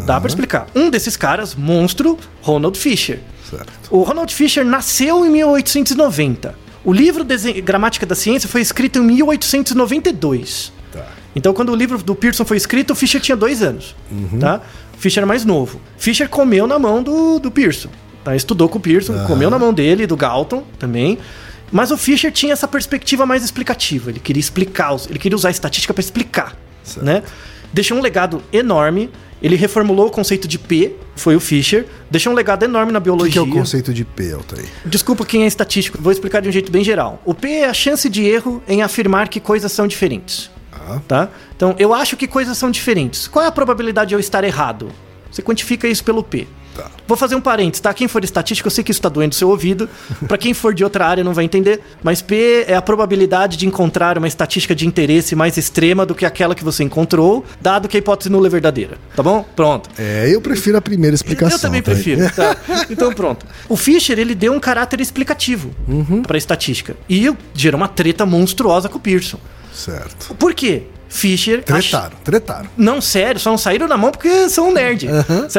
[0.06, 0.66] Dá pra explicar.
[0.74, 3.20] Um desses caras, monstro, Ronald Fisher.
[3.48, 3.72] Certo.
[3.90, 6.54] O Ronald Fisher nasceu em 1890.
[6.84, 10.72] O livro Desen- Gramática da Ciência foi escrito em 1892.
[10.92, 11.06] Tá.
[11.34, 13.94] Então, quando o livro do Pearson foi escrito, o Fisher tinha dois anos.
[14.40, 14.60] Tá?
[14.94, 15.80] O Fisher era mais novo.
[15.98, 17.88] Fisher comeu na mão do, do Pearson.
[18.24, 18.34] Tá?
[18.36, 21.18] Estudou com o Pearson, comeu na mão dele, do Galton também.
[21.72, 24.10] Mas o Fisher tinha essa perspectiva mais explicativa.
[24.10, 26.56] Ele queria explicar, ele queria usar a estatística para explicar.
[27.00, 27.22] Né?
[27.72, 29.10] Deixou um legado enorme.
[29.42, 31.86] Ele reformulou o conceito de P, foi o Fisher.
[32.10, 33.32] Deixou um legado enorme na O que, biologia.
[33.32, 34.66] que é o conceito de P, Altair?
[34.84, 37.22] Desculpa quem é estatístico, vou explicar de um jeito bem geral.
[37.24, 40.50] O P é a chance de erro em afirmar que coisas são diferentes.
[40.72, 41.00] Ah.
[41.08, 41.28] Tá?
[41.56, 43.26] Então, eu acho que coisas são diferentes.
[43.28, 44.90] Qual é a probabilidade de eu estar errado?
[45.30, 46.46] Você quantifica isso pelo P.
[46.74, 46.88] Tá.
[47.06, 47.92] Vou fazer um parênteses, tá?
[47.92, 49.88] Quem for estatístico, eu sei que isso tá doendo o seu ouvido.
[50.28, 51.80] Pra quem for de outra área não vai entender.
[52.02, 56.24] Mas P é a probabilidade de encontrar uma estatística de interesse mais extrema do que
[56.24, 58.98] aquela que você encontrou, dado que a hipótese nula é verdadeira.
[59.16, 59.44] Tá bom?
[59.56, 59.90] Pronto.
[59.98, 61.56] É, eu prefiro a primeira explicação.
[61.56, 61.90] Eu também tá?
[61.92, 62.30] prefiro.
[62.32, 62.56] tá?
[62.88, 63.44] Então pronto.
[63.68, 66.22] O Fischer, ele deu um caráter explicativo Uhum.
[66.22, 66.96] pra estatística.
[67.08, 69.38] E gerou uma treta monstruosa com o Pearson.
[69.72, 70.34] Certo.
[70.36, 70.84] Por quê?
[71.10, 71.58] Fischer...
[71.68, 72.66] ach- Tretaram, tretaram.
[72.76, 75.08] Não, sério, só não saíram na mão porque são nerd.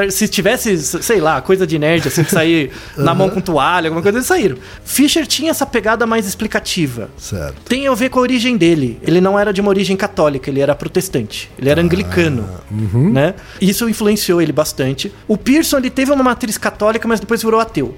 [0.09, 4.01] Se tivesse, sei lá, coisa de nerd, assim, de sair na mão com toalha, alguma
[4.01, 4.57] coisa, eles saíram.
[4.83, 7.09] Fischer tinha essa pegada mais explicativa.
[7.17, 7.55] Certo.
[7.67, 8.97] Tem a ver com a origem dele.
[9.03, 11.51] Ele não era de uma origem católica, ele era protestante.
[11.59, 12.47] Ele era anglicano,
[13.11, 13.33] né?
[13.59, 15.11] Isso influenciou ele bastante.
[15.27, 17.93] O Pearson, ele teve uma matriz católica, mas depois virou ateu.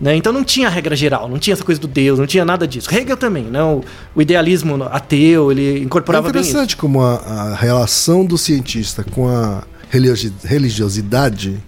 [0.00, 0.14] Né?
[0.14, 2.88] Então não tinha regra geral, não tinha essa coisa do Deus, não tinha nada disso.
[2.94, 3.82] Hegel também, não.
[4.14, 6.67] O idealismo ateu, ele É incorporava bem isso.
[6.68, 11.58] Interessante como a, a relação do cientista com a religiosi- religiosidade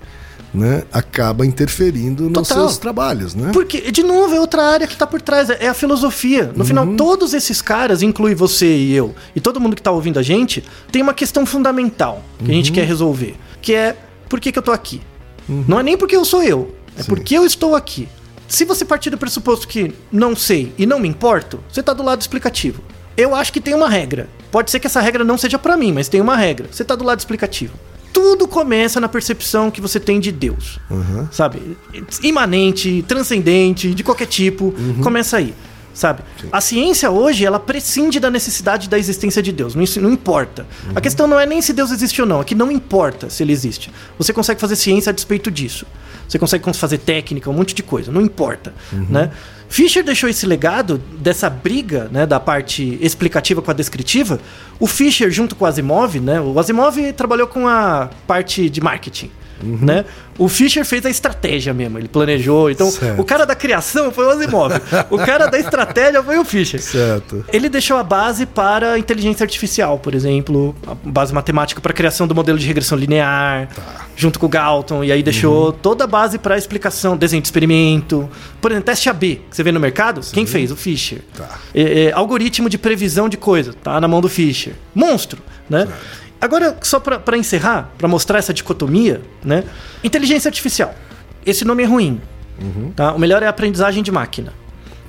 [0.52, 2.58] né, acaba interferindo nos Total.
[2.68, 3.50] seus trabalhos, né?
[3.52, 6.52] Porque, de novo, é outra área que tá por trás, é a filosofia.
[6.56, 10.18] No final, todos esses caras, inclui você e eu, e todo mundo que tá ouvindo
[10.18, 13.36] a gente, tem uma questão fundamental que a gente quer resolver.
[13.62, 13.96] Que é,
[14.28, 15.00] por que, que eu tô aqui?
[15.48, 18.08] Não é nem porque eu sou eu, é porque eu estou aqui.
[18.48, 22.02] Se você partir do pressuposto que não sei e não me importo, você tá do
[22.02, 22.82] lado explicativo.
[23.20, 24.28] Eu acho que tem uma regra.
[24.50, 26.66] Pode ser que essa regra não seja pra mim, mas tem uma regra.
[26.70, 27.74] Você tá do lado explicativo.
[28.12, 30.78] Tudo começa na percepção que você tem de Deus.
[31.30, 31.76] Sabe?
[32.22, 34.74] Imanente, transcendente, de qualquer tipo.
[35.02, 35.54] Começa aí.
[35.92, 36.22] Sabe?
[36.52, 39.74] A ciência hoje, ela prescinde da necessidade da existência de Deus.
[39.74, 40.66] Não, não importa.
[40.94, 42.40] A questão não é nem se Deus existe ou não.
[42.40, 43.90] É que não importa se ele existe.
[44.16, 45.84] Você consegue fazer ciência a despeito disso.
[46.28, 48.10] Você consegue cons- fazer técnica, um monte de coisa.
[48.12, 48.72] Não importa.
[48.92, 49.30] Né?
[49.70, 54.40] Fischer deixou esse legado dessa briga né, da parte explicativa com a descritiva.
[54.80, 56.40] O Fischer, junto com o Asimov, né?
[56.40, 59.30] O Asimov trabalhou com a parte de marketing.
[59.62, 60.04] Né?
[60.38, 62.70] O Fischer fez a estratégia mesmo, ele planejou.
[62.70, 63.20] Então, Certo.
[63.20, 64.72] o cara da criação foi o Asimov.
[65.10, 66.80] o cara da estratégia foi o Fischer.
[66.80, 67.44] Certo.
[67.52, 71.94] Ele deixou a base para a inteligência artificial, por exemplo, a base matemática para a
[71.94, 73.68] criação do modelo de regressão linear,
[74.16, 77.48] junto com o Galton, e aí deixou toda a base para a explicação, desenho de
[77.48, 78.28] experimento.
[78.60, 80.70] Por exemplo, teste AB, que você vê no mercado, quem fez?
[80.70, 81.20] O Fischer.
[81.36, 81.58] Tá.
[81.74, 84.74] É, é, algoritmo de previsão de coisa, tá na mão do Fischer.
[84.94, 85.38] Monstro,
[85.68, 85.86] né?
[86.40, 89.64] Agora, só para encerrar, para mostrar essa dicotomia, né?
[90.02, 90.94] Inteligência artificial.
[91.44, 92.20] Esse nome é ruim.
[92.94, 93.12] Tá?
[93.12, 94.52] O melhor é a aprendizagem de máquina.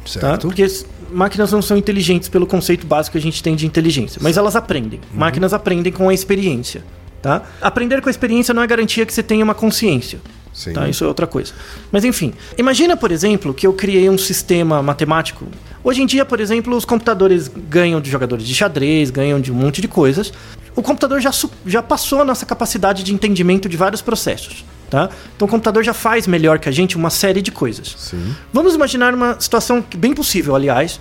[0.04, 0.10] Tá?
[0.10, 0.48] Certo.
[0.48, 4.20] Porque as máquinas não são inteligentes pelo conceito básico que a gente tem de inteligência,
[4.24, 5.00] mas elas aprendem.
[5.14, 6.84] Máquinas aprendem com a experiência.
[7.22, 7.44] Tá?
[7.62, 10.20] Aprender com a experiência não é garantia que você tenha uma consciência.
[10.54, 10.74] Sim.
[10.74, 10.88] Tá?
[10.90, 11.54] Isso é outra coisa.
[11.92, 15.46] Mas enfim, imagina, por exemplo, que eu criei um sistema matemático.
[15.84, 19.56] Hoje em dia, por exemplo, os computadores ganham de jogadores de xadrez, ganham de um
[19.56, 20.32] monte de coisas.
[20.76, 21.32] O computador já,
[21.66, 24.64] já passou a nossa capacidade de entendimento de vários processos.
[24.90, 25.10] Tá?
[25.36, 27.96] Então o computador já faz melhor que a gente uma série de coisas.
[27.98, 28.36] Sim.
[28.52, 31.00] Vamos imaginar uma situação bem possível, aliás,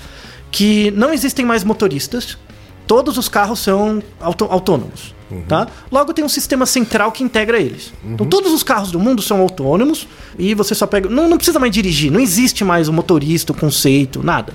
[0.50, 2.38] que não existem mais motoristas,
[2.86, 4.44] todos os carros são auto-
[5.30, 5.48] autônomos.
[5.48, 5.66] Tá?
[5.90, 7.92] Logo tem um sistema central que integra eles.
[8.04, 10.08] Então todos os carros do mundo são autônomos
[10.38, 11.08] e você só pega.
[11.08, 14.52] Não, não precisa mais dirigir, não existe mais o motorista, o conceito, nada.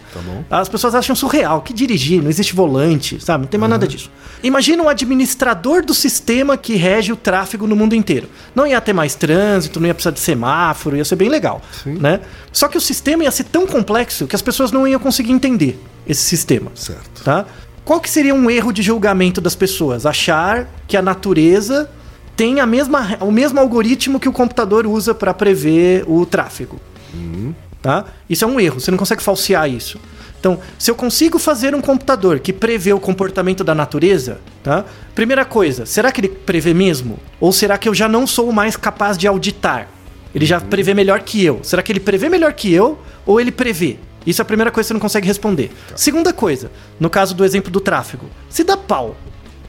[0.49, 0.59] Tá.
[0.59, 3.43] As pessoas acham surreal que dirigir, não existe volante, sabe?
[3.43, 4.11] Não tem mais nada disso.
[4.43, 8.30] Imagina um administrador do sistema que rege o tráfego no mundo inteiro.
[8.53, 12.21] Não ia ter mais trânsito, não ia precisar de semáforo, ia ser bem legal, né?
[12.51, 15.80] Só que o sistema ia ser tão complexo que as pessoas não iam conseguir entender
[16.07, 16.71] esse sistema.
[16.76, 17.23] Certo.
[17.23, 17.45] Tá?
[17.86, 20.08] Qual que seria um erro de julgamento das pessoas?
[20.08, 21.88] Achar que a natureza
[22.36, 26.82] tem a mesma, o mesmo algoritmo que o computador usa para prever o tráfego.
[27.82, 28.06] Tá?
[28.28, 30.00] Isso é um erro, você não consegue falsear isso.
[30.40, 34.86] Então, se eu consigo fazer um computador que prevê o comportamento da natureza, tá?
[35.14, 37.18] Primeira coisa, será que ele prevê mesmo?
[37.40, 39.88] Ou será que eu já não sou mais capaz de auditar?
[40.34, 41.62] Ele já prevê melhor que eu.
[41.64, 43.98] Será que ele prevê melhor que eu ou ele prevê?
[44.26, 45.71] Isso é a primeira coisa que você não consegue responder.
[45.95, 49.15] Segunda coisa, no caso do exemplo do tráfego, se dá pau.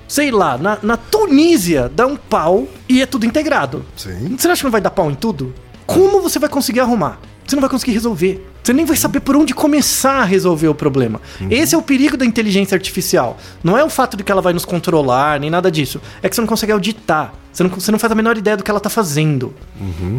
[0.09, 3.85] Sei lá, na, na Tunísia dá um pau e é tudo integrado.
[3.97, 4.37] Sim.
[4.39, 5.53] Você acha que não vai dar pau em tudo?
[5.85, 7.19] Como você vai conseguir arrumar?
[7.45, 8.45] Você não vai conseguir resolver.
[8.63, 11.21] Você nem vai saber por onde começar a resolver o problema.
[11.49, 13.37] Esse é o perigo da inteligência artificial.
[13.63, 16.01] Não é o fato de que ela vai nos controlar, nem nada disso.
[16.23, 17.33] É que você não consegue auditar.
[17.53, 19.55] Você não, você não faz a menor ideia do que ela tá fazendo.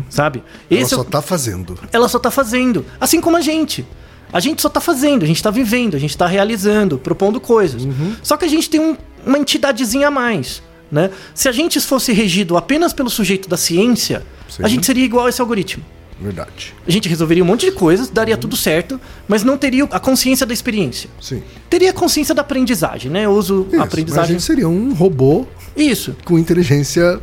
[0.09, 0.41] Sabe?
[0.71, 1.77] Ela Esse é só o- tá fazendo.
[1.91, 2.85] ela só tá fazendo.
[2.99, 3.85] Assim como a gente.
[4.31, 7.87] A gente só tá fazendo, a gente tá vivendo, a gente tá realizando, propondo coisas.
[8.21, 10.61] Só que a gente tem um- uma entidadezinha a mais.
[10.91, 11.09] Né?
[11.33, 14.63] Se a gente fosse regido apenas pelo sujeito da ciência, Sim.
[14.63, 15.83] a gente seria igual a esse algoritmo.
[16.19, 16.73] Verdade.
[16.87, 20.45] A gente resolveria um monte de coisas, daria tudo certo, mas não teria a consciência
[20.47, 21.09] da experiência.
[21.21, 21.43] Sim.
[21.69, 23.25] Teria a consciência da aprendizagem, né?
[23.25, 24.31] Eu uso Isso, a mas a aprendizagem.
[24.31, 26.15] gente seria um robô Isso.
[26.25, 27.19] com inteligência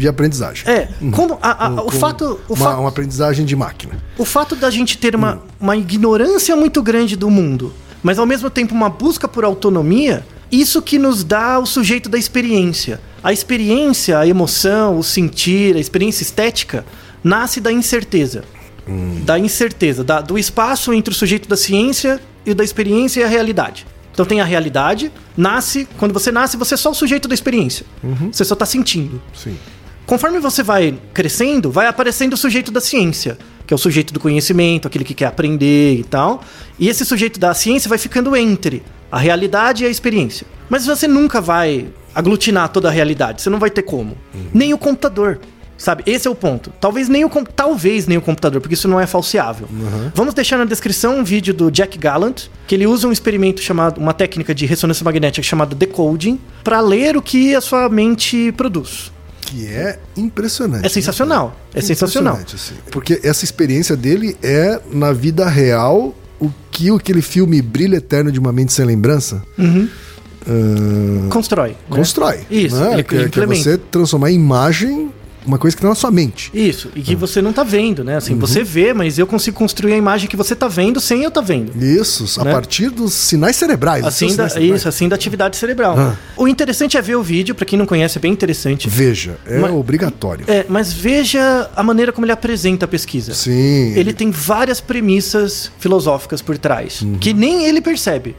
[0.00, 0.64] de aprendizagem.
[0.68, 2.40] É, como a- a- o Com fato.
[2.48, 3.92] O, uma, fa- uma aprendizagem de máquina.
[4.18, 7.72] o fato da gente ter uma, uma ignorância muito grande do mundo,
[8.02, 12.18] mas ao mesmo tempo uma busca por autonomia, isso que nos dá o sujeito da
[12.18, 13.00] experiência.
[13.22, 16.84] A experiência, a emoção, o sentir, a experiência estética,
[17.22, 18.42] nasce da incerteza.
[19.24, 23.22] Da incerteza, da- do espaço entre o sujeito da ciência e o da experiência e
[23.24, 23.86] a realidade.
[24.12, 27.86] Então tem a realidade, nasce, quando você nasce, você é só o sujeito da experiência.
[28.32, 29.22] Você só está sentindo.
[29.32, 29.56] Sim.
[30.10, 34.18] Conforme você vai crescendo, vai aparecendo o sujeito da ciência, que é o sujeito do
[34.18, 36.42] conhecimento, aquele que quer aprender e tal.
[36.80, 40.48] E esse sujeito da ciência vai ficando entre a realidade e a experiência.
[40.68, 44.18] Mas você nunca vai aglutinar toda a realidade, você não vai ter como.
[44.52, 45.38] Nem o computador.
[45.78, 46.72] Sabe, esse é o ponto.
[46.80, 49.68] Talvez nem o talvez nem o computador, porque isso não é falseável.
[50.12, 53.98] Vamos deixar na descrição um vídeo do Jack Gallant, que ele usa um experimento chamado,
[53.98, 59.12] uma técnica de ressonância magnética chamada decoding, para ler o que a sua mente produz.
[59.40, 60.86] Que é impressionante.
[60.86, 61.56] É sensacional.
[61.74, 62.36] É sensacional.
[62.36, 62.74] Assim.
[62.90, 68.38] Porque essa experiência dele é, na vida real, o que aquele filme Brilho Eterno de
[68.38, 69.42] uma Mente Sem Lembrança
[70.46, 71.70] ah, Constrói.
[71.70, 71.76] né?
[71.88, 72.40] constrói.
[72.50, 72.94] Isso, né?
[72.94, 73.62] ele que, que é implementa.
[73.62, 75.10] você transformar em imagem
[75.46, 76.50] uma coisa que tá na sua mente.
[76.54, 78.16] Isso, e que você não tá vendo, né?
[78.16, 81.30] Assim, você vê, mas eu consigo construir a imagem que você tá vendo sem eu
[81.30, 81.72] tá vendo.
[81.82, 82.52] Isso, a Né?
[82.52, 84.04] partir dos sinais cerebrais.
[84.04, 84.80] Assim da, sinais cerebrais.
[84.80, 85.98] isso, assim da atividade cerebral.
[85.98, 86.16] Ah.
[86.36, 88.88] O interessante é ver o vídeo, pra quem não conhece, é bem interessante.
[88.88, 90.44] Veja, é Mas- obrigatório.
[90.48, 93.34] É, mas veja a maneira como ele apresenta a pesquisa.
[93.34, 93.94] Sim.
[93.96, 97.18] Ele tem várias premissas filosóficas por trás, Uhum.
[97.18, 98.36] que nem ele percebe.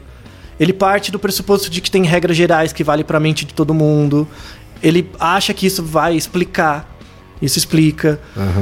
[0.60, 3.52] Ele parte do pressuposto de que tem regras gerais que vale para a mente de
[3.54, 4.28] todo mundo.
[4.82, 6.91] Ele acha que isso vai explicar.
[7.42, 8.20] Isso explica.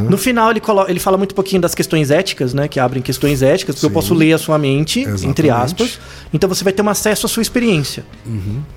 [0.09, 2.67] No final, ele, colo- ele fala muito pouquinho das questões éticas, né?
[2.67, 3.95] Que abrem questões éticas, porque eu Sim.
[3.95, 5.27] posso ler a sua mente, Exatamente.
[5.29, 5.99] entre aspas.
[6.33, 8.03] Então você vai ter um acesso à sua experiência.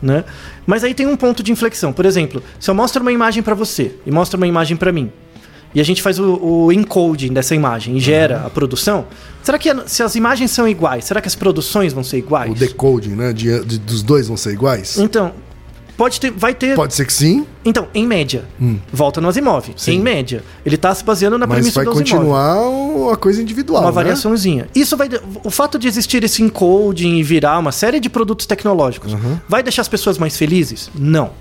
[0.01, 0.25] Né?
[0.67, 1.93] Mas aí tem um ponto de inflexão.
[1.93, 5.09] Por exemplo, se eu mostro uma imagem para você e mostro uma imagem para mim,
[5.75, 9.05] e a gente faz o, o encoding dessa imagem e gera a produção,
[9.41, 12.51] será que a- se as imagens são iguais, será que as produções vão ser iguais?
[12.51, 13.33] O decoding, né?
[13.33, 14.97] de- de- dos dois vão ser iguais?
[14.99, 15.33] Então,
[15.97, 16.75] pode ter, vai ter.
[16.75, 18.45] Pode ser que sim, Então, em média,
[18.91, 19.69] volta no Asimov.
[19.87, 22.09] Em média, ele está se baseando na mas premissa vai do Asimov.
[22.11, 23.81] continuar uma coisa individual.
[23.81, 23.95] Uma né?
[23.95, 24.67] variaçãozinha.
[24.75, 25.09] Isso vai.
[25.43, 29.15] O fato de existir esse encoding e virar uma série de produtos tecnológicos
[29.47, 30.89] vai deixar as pessoas mais felizes?
[30.95, 31.31] Não.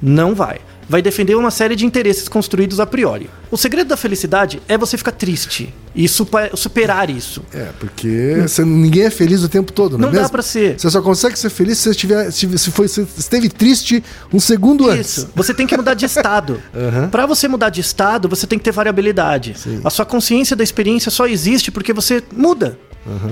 [0.00, 0.60] Não vai.
[0.88, 3.30] Vai defender uma série de interesses construídos a priori.
[3.50, 7.42] O segredo da felicidade é você ficar triste e superar isso.
[7.54, 10.32] É, porque você- ninguém é feliz o tempo todo, não, Não é dá mesmo?
[10.32, 10.78] pra ser.
[10.78, 14.02] Você só consegue ser feliz se você, estiver, se, foi, se esteve triste
[14.32, 15.18] um segundo antes.
[15.18, 15.30] Isso.
[15.34, 16.60] Você tem que mudar de estado.
[16.74, 17.08] Aham.
[17.08, 19.54] Pra você mudar de estado, você tem que ter variabilidade.
[19.84, 22.78] A sua consciência da experiência só existe porque você muda.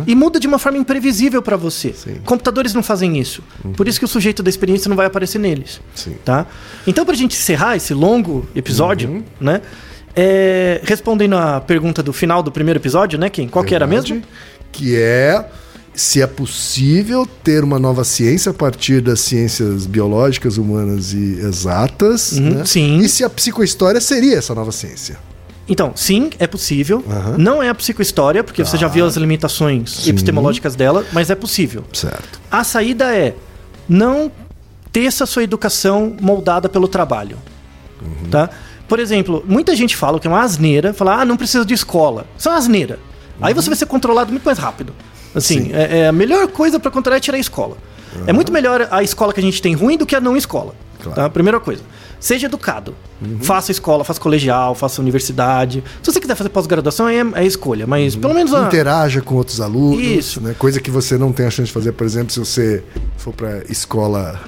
[0.06, 1.92] E muda de uma forma imprevisível pra você.
[1.92, 2.10] Sim.
[2.10, 2.16] Uhum.
[2.24, 3.42] Computadores não fazem isso.
[3.76, 5.80] Por isso que o sujeito da experiência não vai aparecer neles.
[5.94, 6.14] Sim.
[6.24, 6.46] Tá?
[6.86, 9.22] Então, pra gente encerrar esse longo episódio, Uhum.
[9.40, 9.60] né?
[10.16, 13.46] é, respondendo a pergunta do final do primeiro episódio, né, Kim?
[13.48, 14.20] Qual que era mesmo?
[14.72, 15.44] Que é
[15.94, 22.32] se é possível ter uma nova ciência a partir das ciências biológicas, humanas e exatas.
[22.32, 22.64] Uhum, né?
[22.64, 22.98] sim.
[22.98, 25.16] E se a psicohistória seria essa nova ciência.
[25.70, 27.02] Então, sim, é possível.
[27.38, 30.10] Não é a psicohistória, porque você já viu as limitações Sim.
[30.10, 31.84] epistemológicas dela, mas é possível.
[31.92, 32.40] Certo.
[32.50, 33.36] A saída é
[33.88, 34.32] não
[34.90, 37.38] ter essa sua educação moldada pelo trabalho.
[38.30, 38.50] Tá?
[38.88, 42.26] Por exemplo, muita gente fala que é uma asneira, falar, ah, não precisa de escola.
[42.36, 42.98] Isso é uma asneira.
[43.40, 44.92] Aí você vai ser controlado muito mais rápido.
[45.32, 45.72] Assim, Sim.
[45.72, 47.76] é, é a melhor coisa pra controlar é tirar a escola.
[48.26, 50.74] É muito melhor a escola que a gente tem ruim do que a não escola.
[51.00, 51.14] Claro.
[51.14, 51.30] Tá?
[51.30, 51.82] Primeira coisa.
[52.20, 52.94] Seja educado.
[53.40, 55.82] Faça escola, faça colegial, faça universidade.
[56.02, 57.86] Se você quiser fazer pós-graduação, é, é escolha.
[57.86, 60.00] Mas pelo menos a, Interaja com outros alunos.
[60.04, 60.40] Isso.
[60.40, 60.54] Né?
[60.58, 62.84] Coisa que você não tem a chance de fazer, por exemplo, se você
[63.16, 64.38] for pra escola.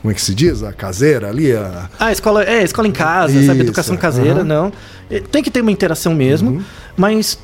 [0.00, 0.64] Como é que se diz?
[0.64, 1.52] A caseira ali?
[1.52, 1.88] A...
[1.96, 3.60] Ah, escola, é, escola em casa, Isso, sabe?
[3.60, 4.44] Educação caseira, aham.
[4.44, 4.72] não.
[5.08, 6.60] É, Tem que ter uma interação mesmo,
[6.96, 7.38] mas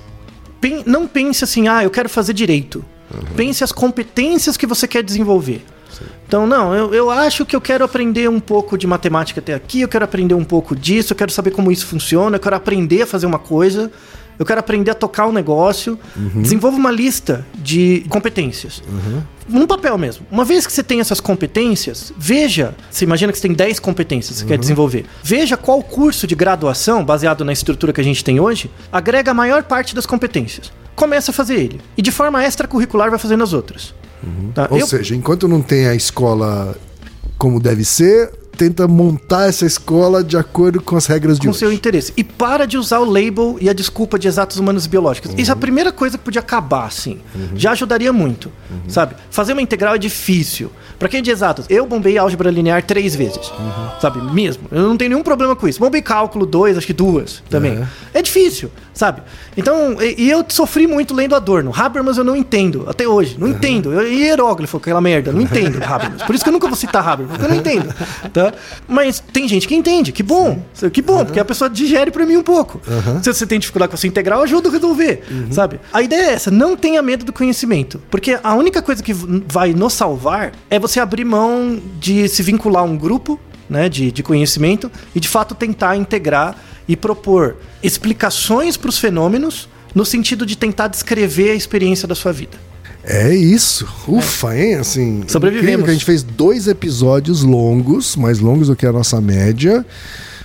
[0.61, 2.85] pen- não pense assim, ah, eu quero fazer direito.
[3.37, 5.64] Pense as competências que você quer desenvolver.
[6.26, 9.80] Então, não, eu, eu acho que eu quero aprender um pouco de matemática até aqui,
[9.80, 13.03] eu quero aprender um pouco disso, eu quero saber como isso funciona, eu quero aprender
[13.03, 13.91] a fazer uma coisa,
[14.39, 15.99] eu quero aprender a tocar um negócio.
[16.43, 18.82] Desenvolva uma lista de competências.
[19.49, 20.26] Num papel mesmo.
[20.30, 22.74] Uma vez que você tem essas competências, veja.
[22.91, 25.07] Você imagina que você tem 10 competências que você quer desenvolver.
[25.22, 29.34] Veja qual curso de graduação, baseado na estrutura que a gente tem hoje, agrega a
[29.34, 30.70] maior parte das competências.
[30.99, 31.80] Começa a fazer ele.
[31.96, 33.94] E de forma extracurricular vai fazendo as outras.
[34.55, 34.66] Tá?
[34.70, 36.76] Ou Eu- seja, enquanto não tem a escola
[37.38, 41.72] como deve ser, tenta montar essa escola de acordo com as regras de com seu
[41.72, 42.12] interesse.
[42.16, 45.30] E para de usar o label e a desculpa de exatos humanos e biológicos.
[45.38, 45.61] Isso é a Uhum.
[45.61, 47.20] primeira coisa que podia acabar, assim.
[47.55, 48.78] Já ajudaria muito, Uhum.
[48.90, 49.14] sabe?
[49.30, 50.72] Fazer uma integral é difícil.
[50.99, 54.01] Pra quem é de exatos, eu bombei álgebra linear três vezes, Uhum.
[54.01, 54.20] sabe?
[54.32, 54.64] Mesmo.
[54.72, 55.78] Eu não tenho nenhum problema com isso.
[55.78, 57.86] Bombei cálculo dois, acho que duas também.
[58.12, 59.22] É, difícil, sabe?
[59.57, 61.72] Então, e, e eu sofri muito lendo Adorno.
[61.74, 63.36] Habermas eu não entendo, até hoje.
[63.38, 63.92] Não entendo.
[63.92, 65.30] Eu, e hieróglifo, aquela merda.
[65.32, 66.22] Não entendo Habermas.
[66.22, 67.94] Por isso que eu nunca vou citar Habermas, porque eu não entendo.
[68.32, 68.53] Tá?
[68.86, 70.11] Mas tem gente que entende.
[70.12, 70.61] Que bom.
[70.92, 72.80] Que bom, porque a pessoa digere pra mim um pouco.
[73.22, 75.78] Se você tem dificuldade com essa integral, eu ajudo a resolver, sabe?
[75.92, 78.01] A ideia é essa, não tenha medo do conhecimento.
[78.11, 82.82] Porque a única coisa que vai nos salvar é você abrir mão de se vincular
[82.82, 86.57] a um grupo né, de, de conhecimento e de fato tentar integrar
[86.89, 92.32] e propor explicações para os fenômenos no sentido de tentar descrever a experiência da sua
[92.32, 92.57] vida.
[93.05, 93.86] É isso.
[94.07, 94.74] Ufa, hein?
[94.74, 95.84] Assim, Sobrevivemos.
[95.84, 99.84] que a gente fez dois episódios longos, mais longos do que a nossa média.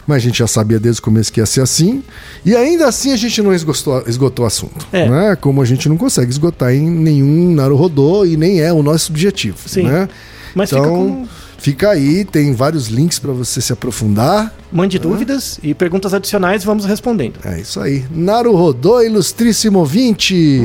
[0.05, 2.03] Mas a gente já sabia desde o começo que ia ser assim.
[2.45, 4.85] E ainda assim a gente não esgotou, esgotou o assunto.
[4.91, 5.09] É.
[5.09, 5.35] Né?
[5.37, 9.57] Como a gente não consegue esgotar em nenhum Naruhodô e nem é o nosso objetivo.
[9.65, 9.83] Sim.
[9.83, 10.09] Né?
[10.55, 11.27] Mas então, fica, com...
[11.57, 14.53] fica, aí, tem vários links para você se aprofundar.
[14.71, 14.99] Mande ah.
[14.99, 17.39] dúvidas e perguntas adicionais, vamos respondendo.
[17.43, 18.05] É isso aí.
[18.11, 20.61] Naru Rodô, ilustríssimo ouvinte.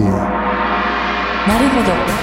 [1.47, 2.19] Naru Rodô.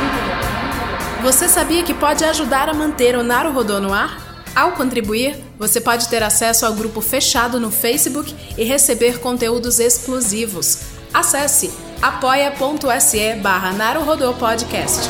[1.24, 4.24] Você sabia que pode ajudar a manter o Naru Rodô no ar?
[4.55, 10.80] Ao contribuir, você pode ter acesso ao grupo fechado no Facebook e receber conteúdos exclusivos.
[11.13, 13.74] Acesse apoia.se barra
[14.39, 15.09] Podcast.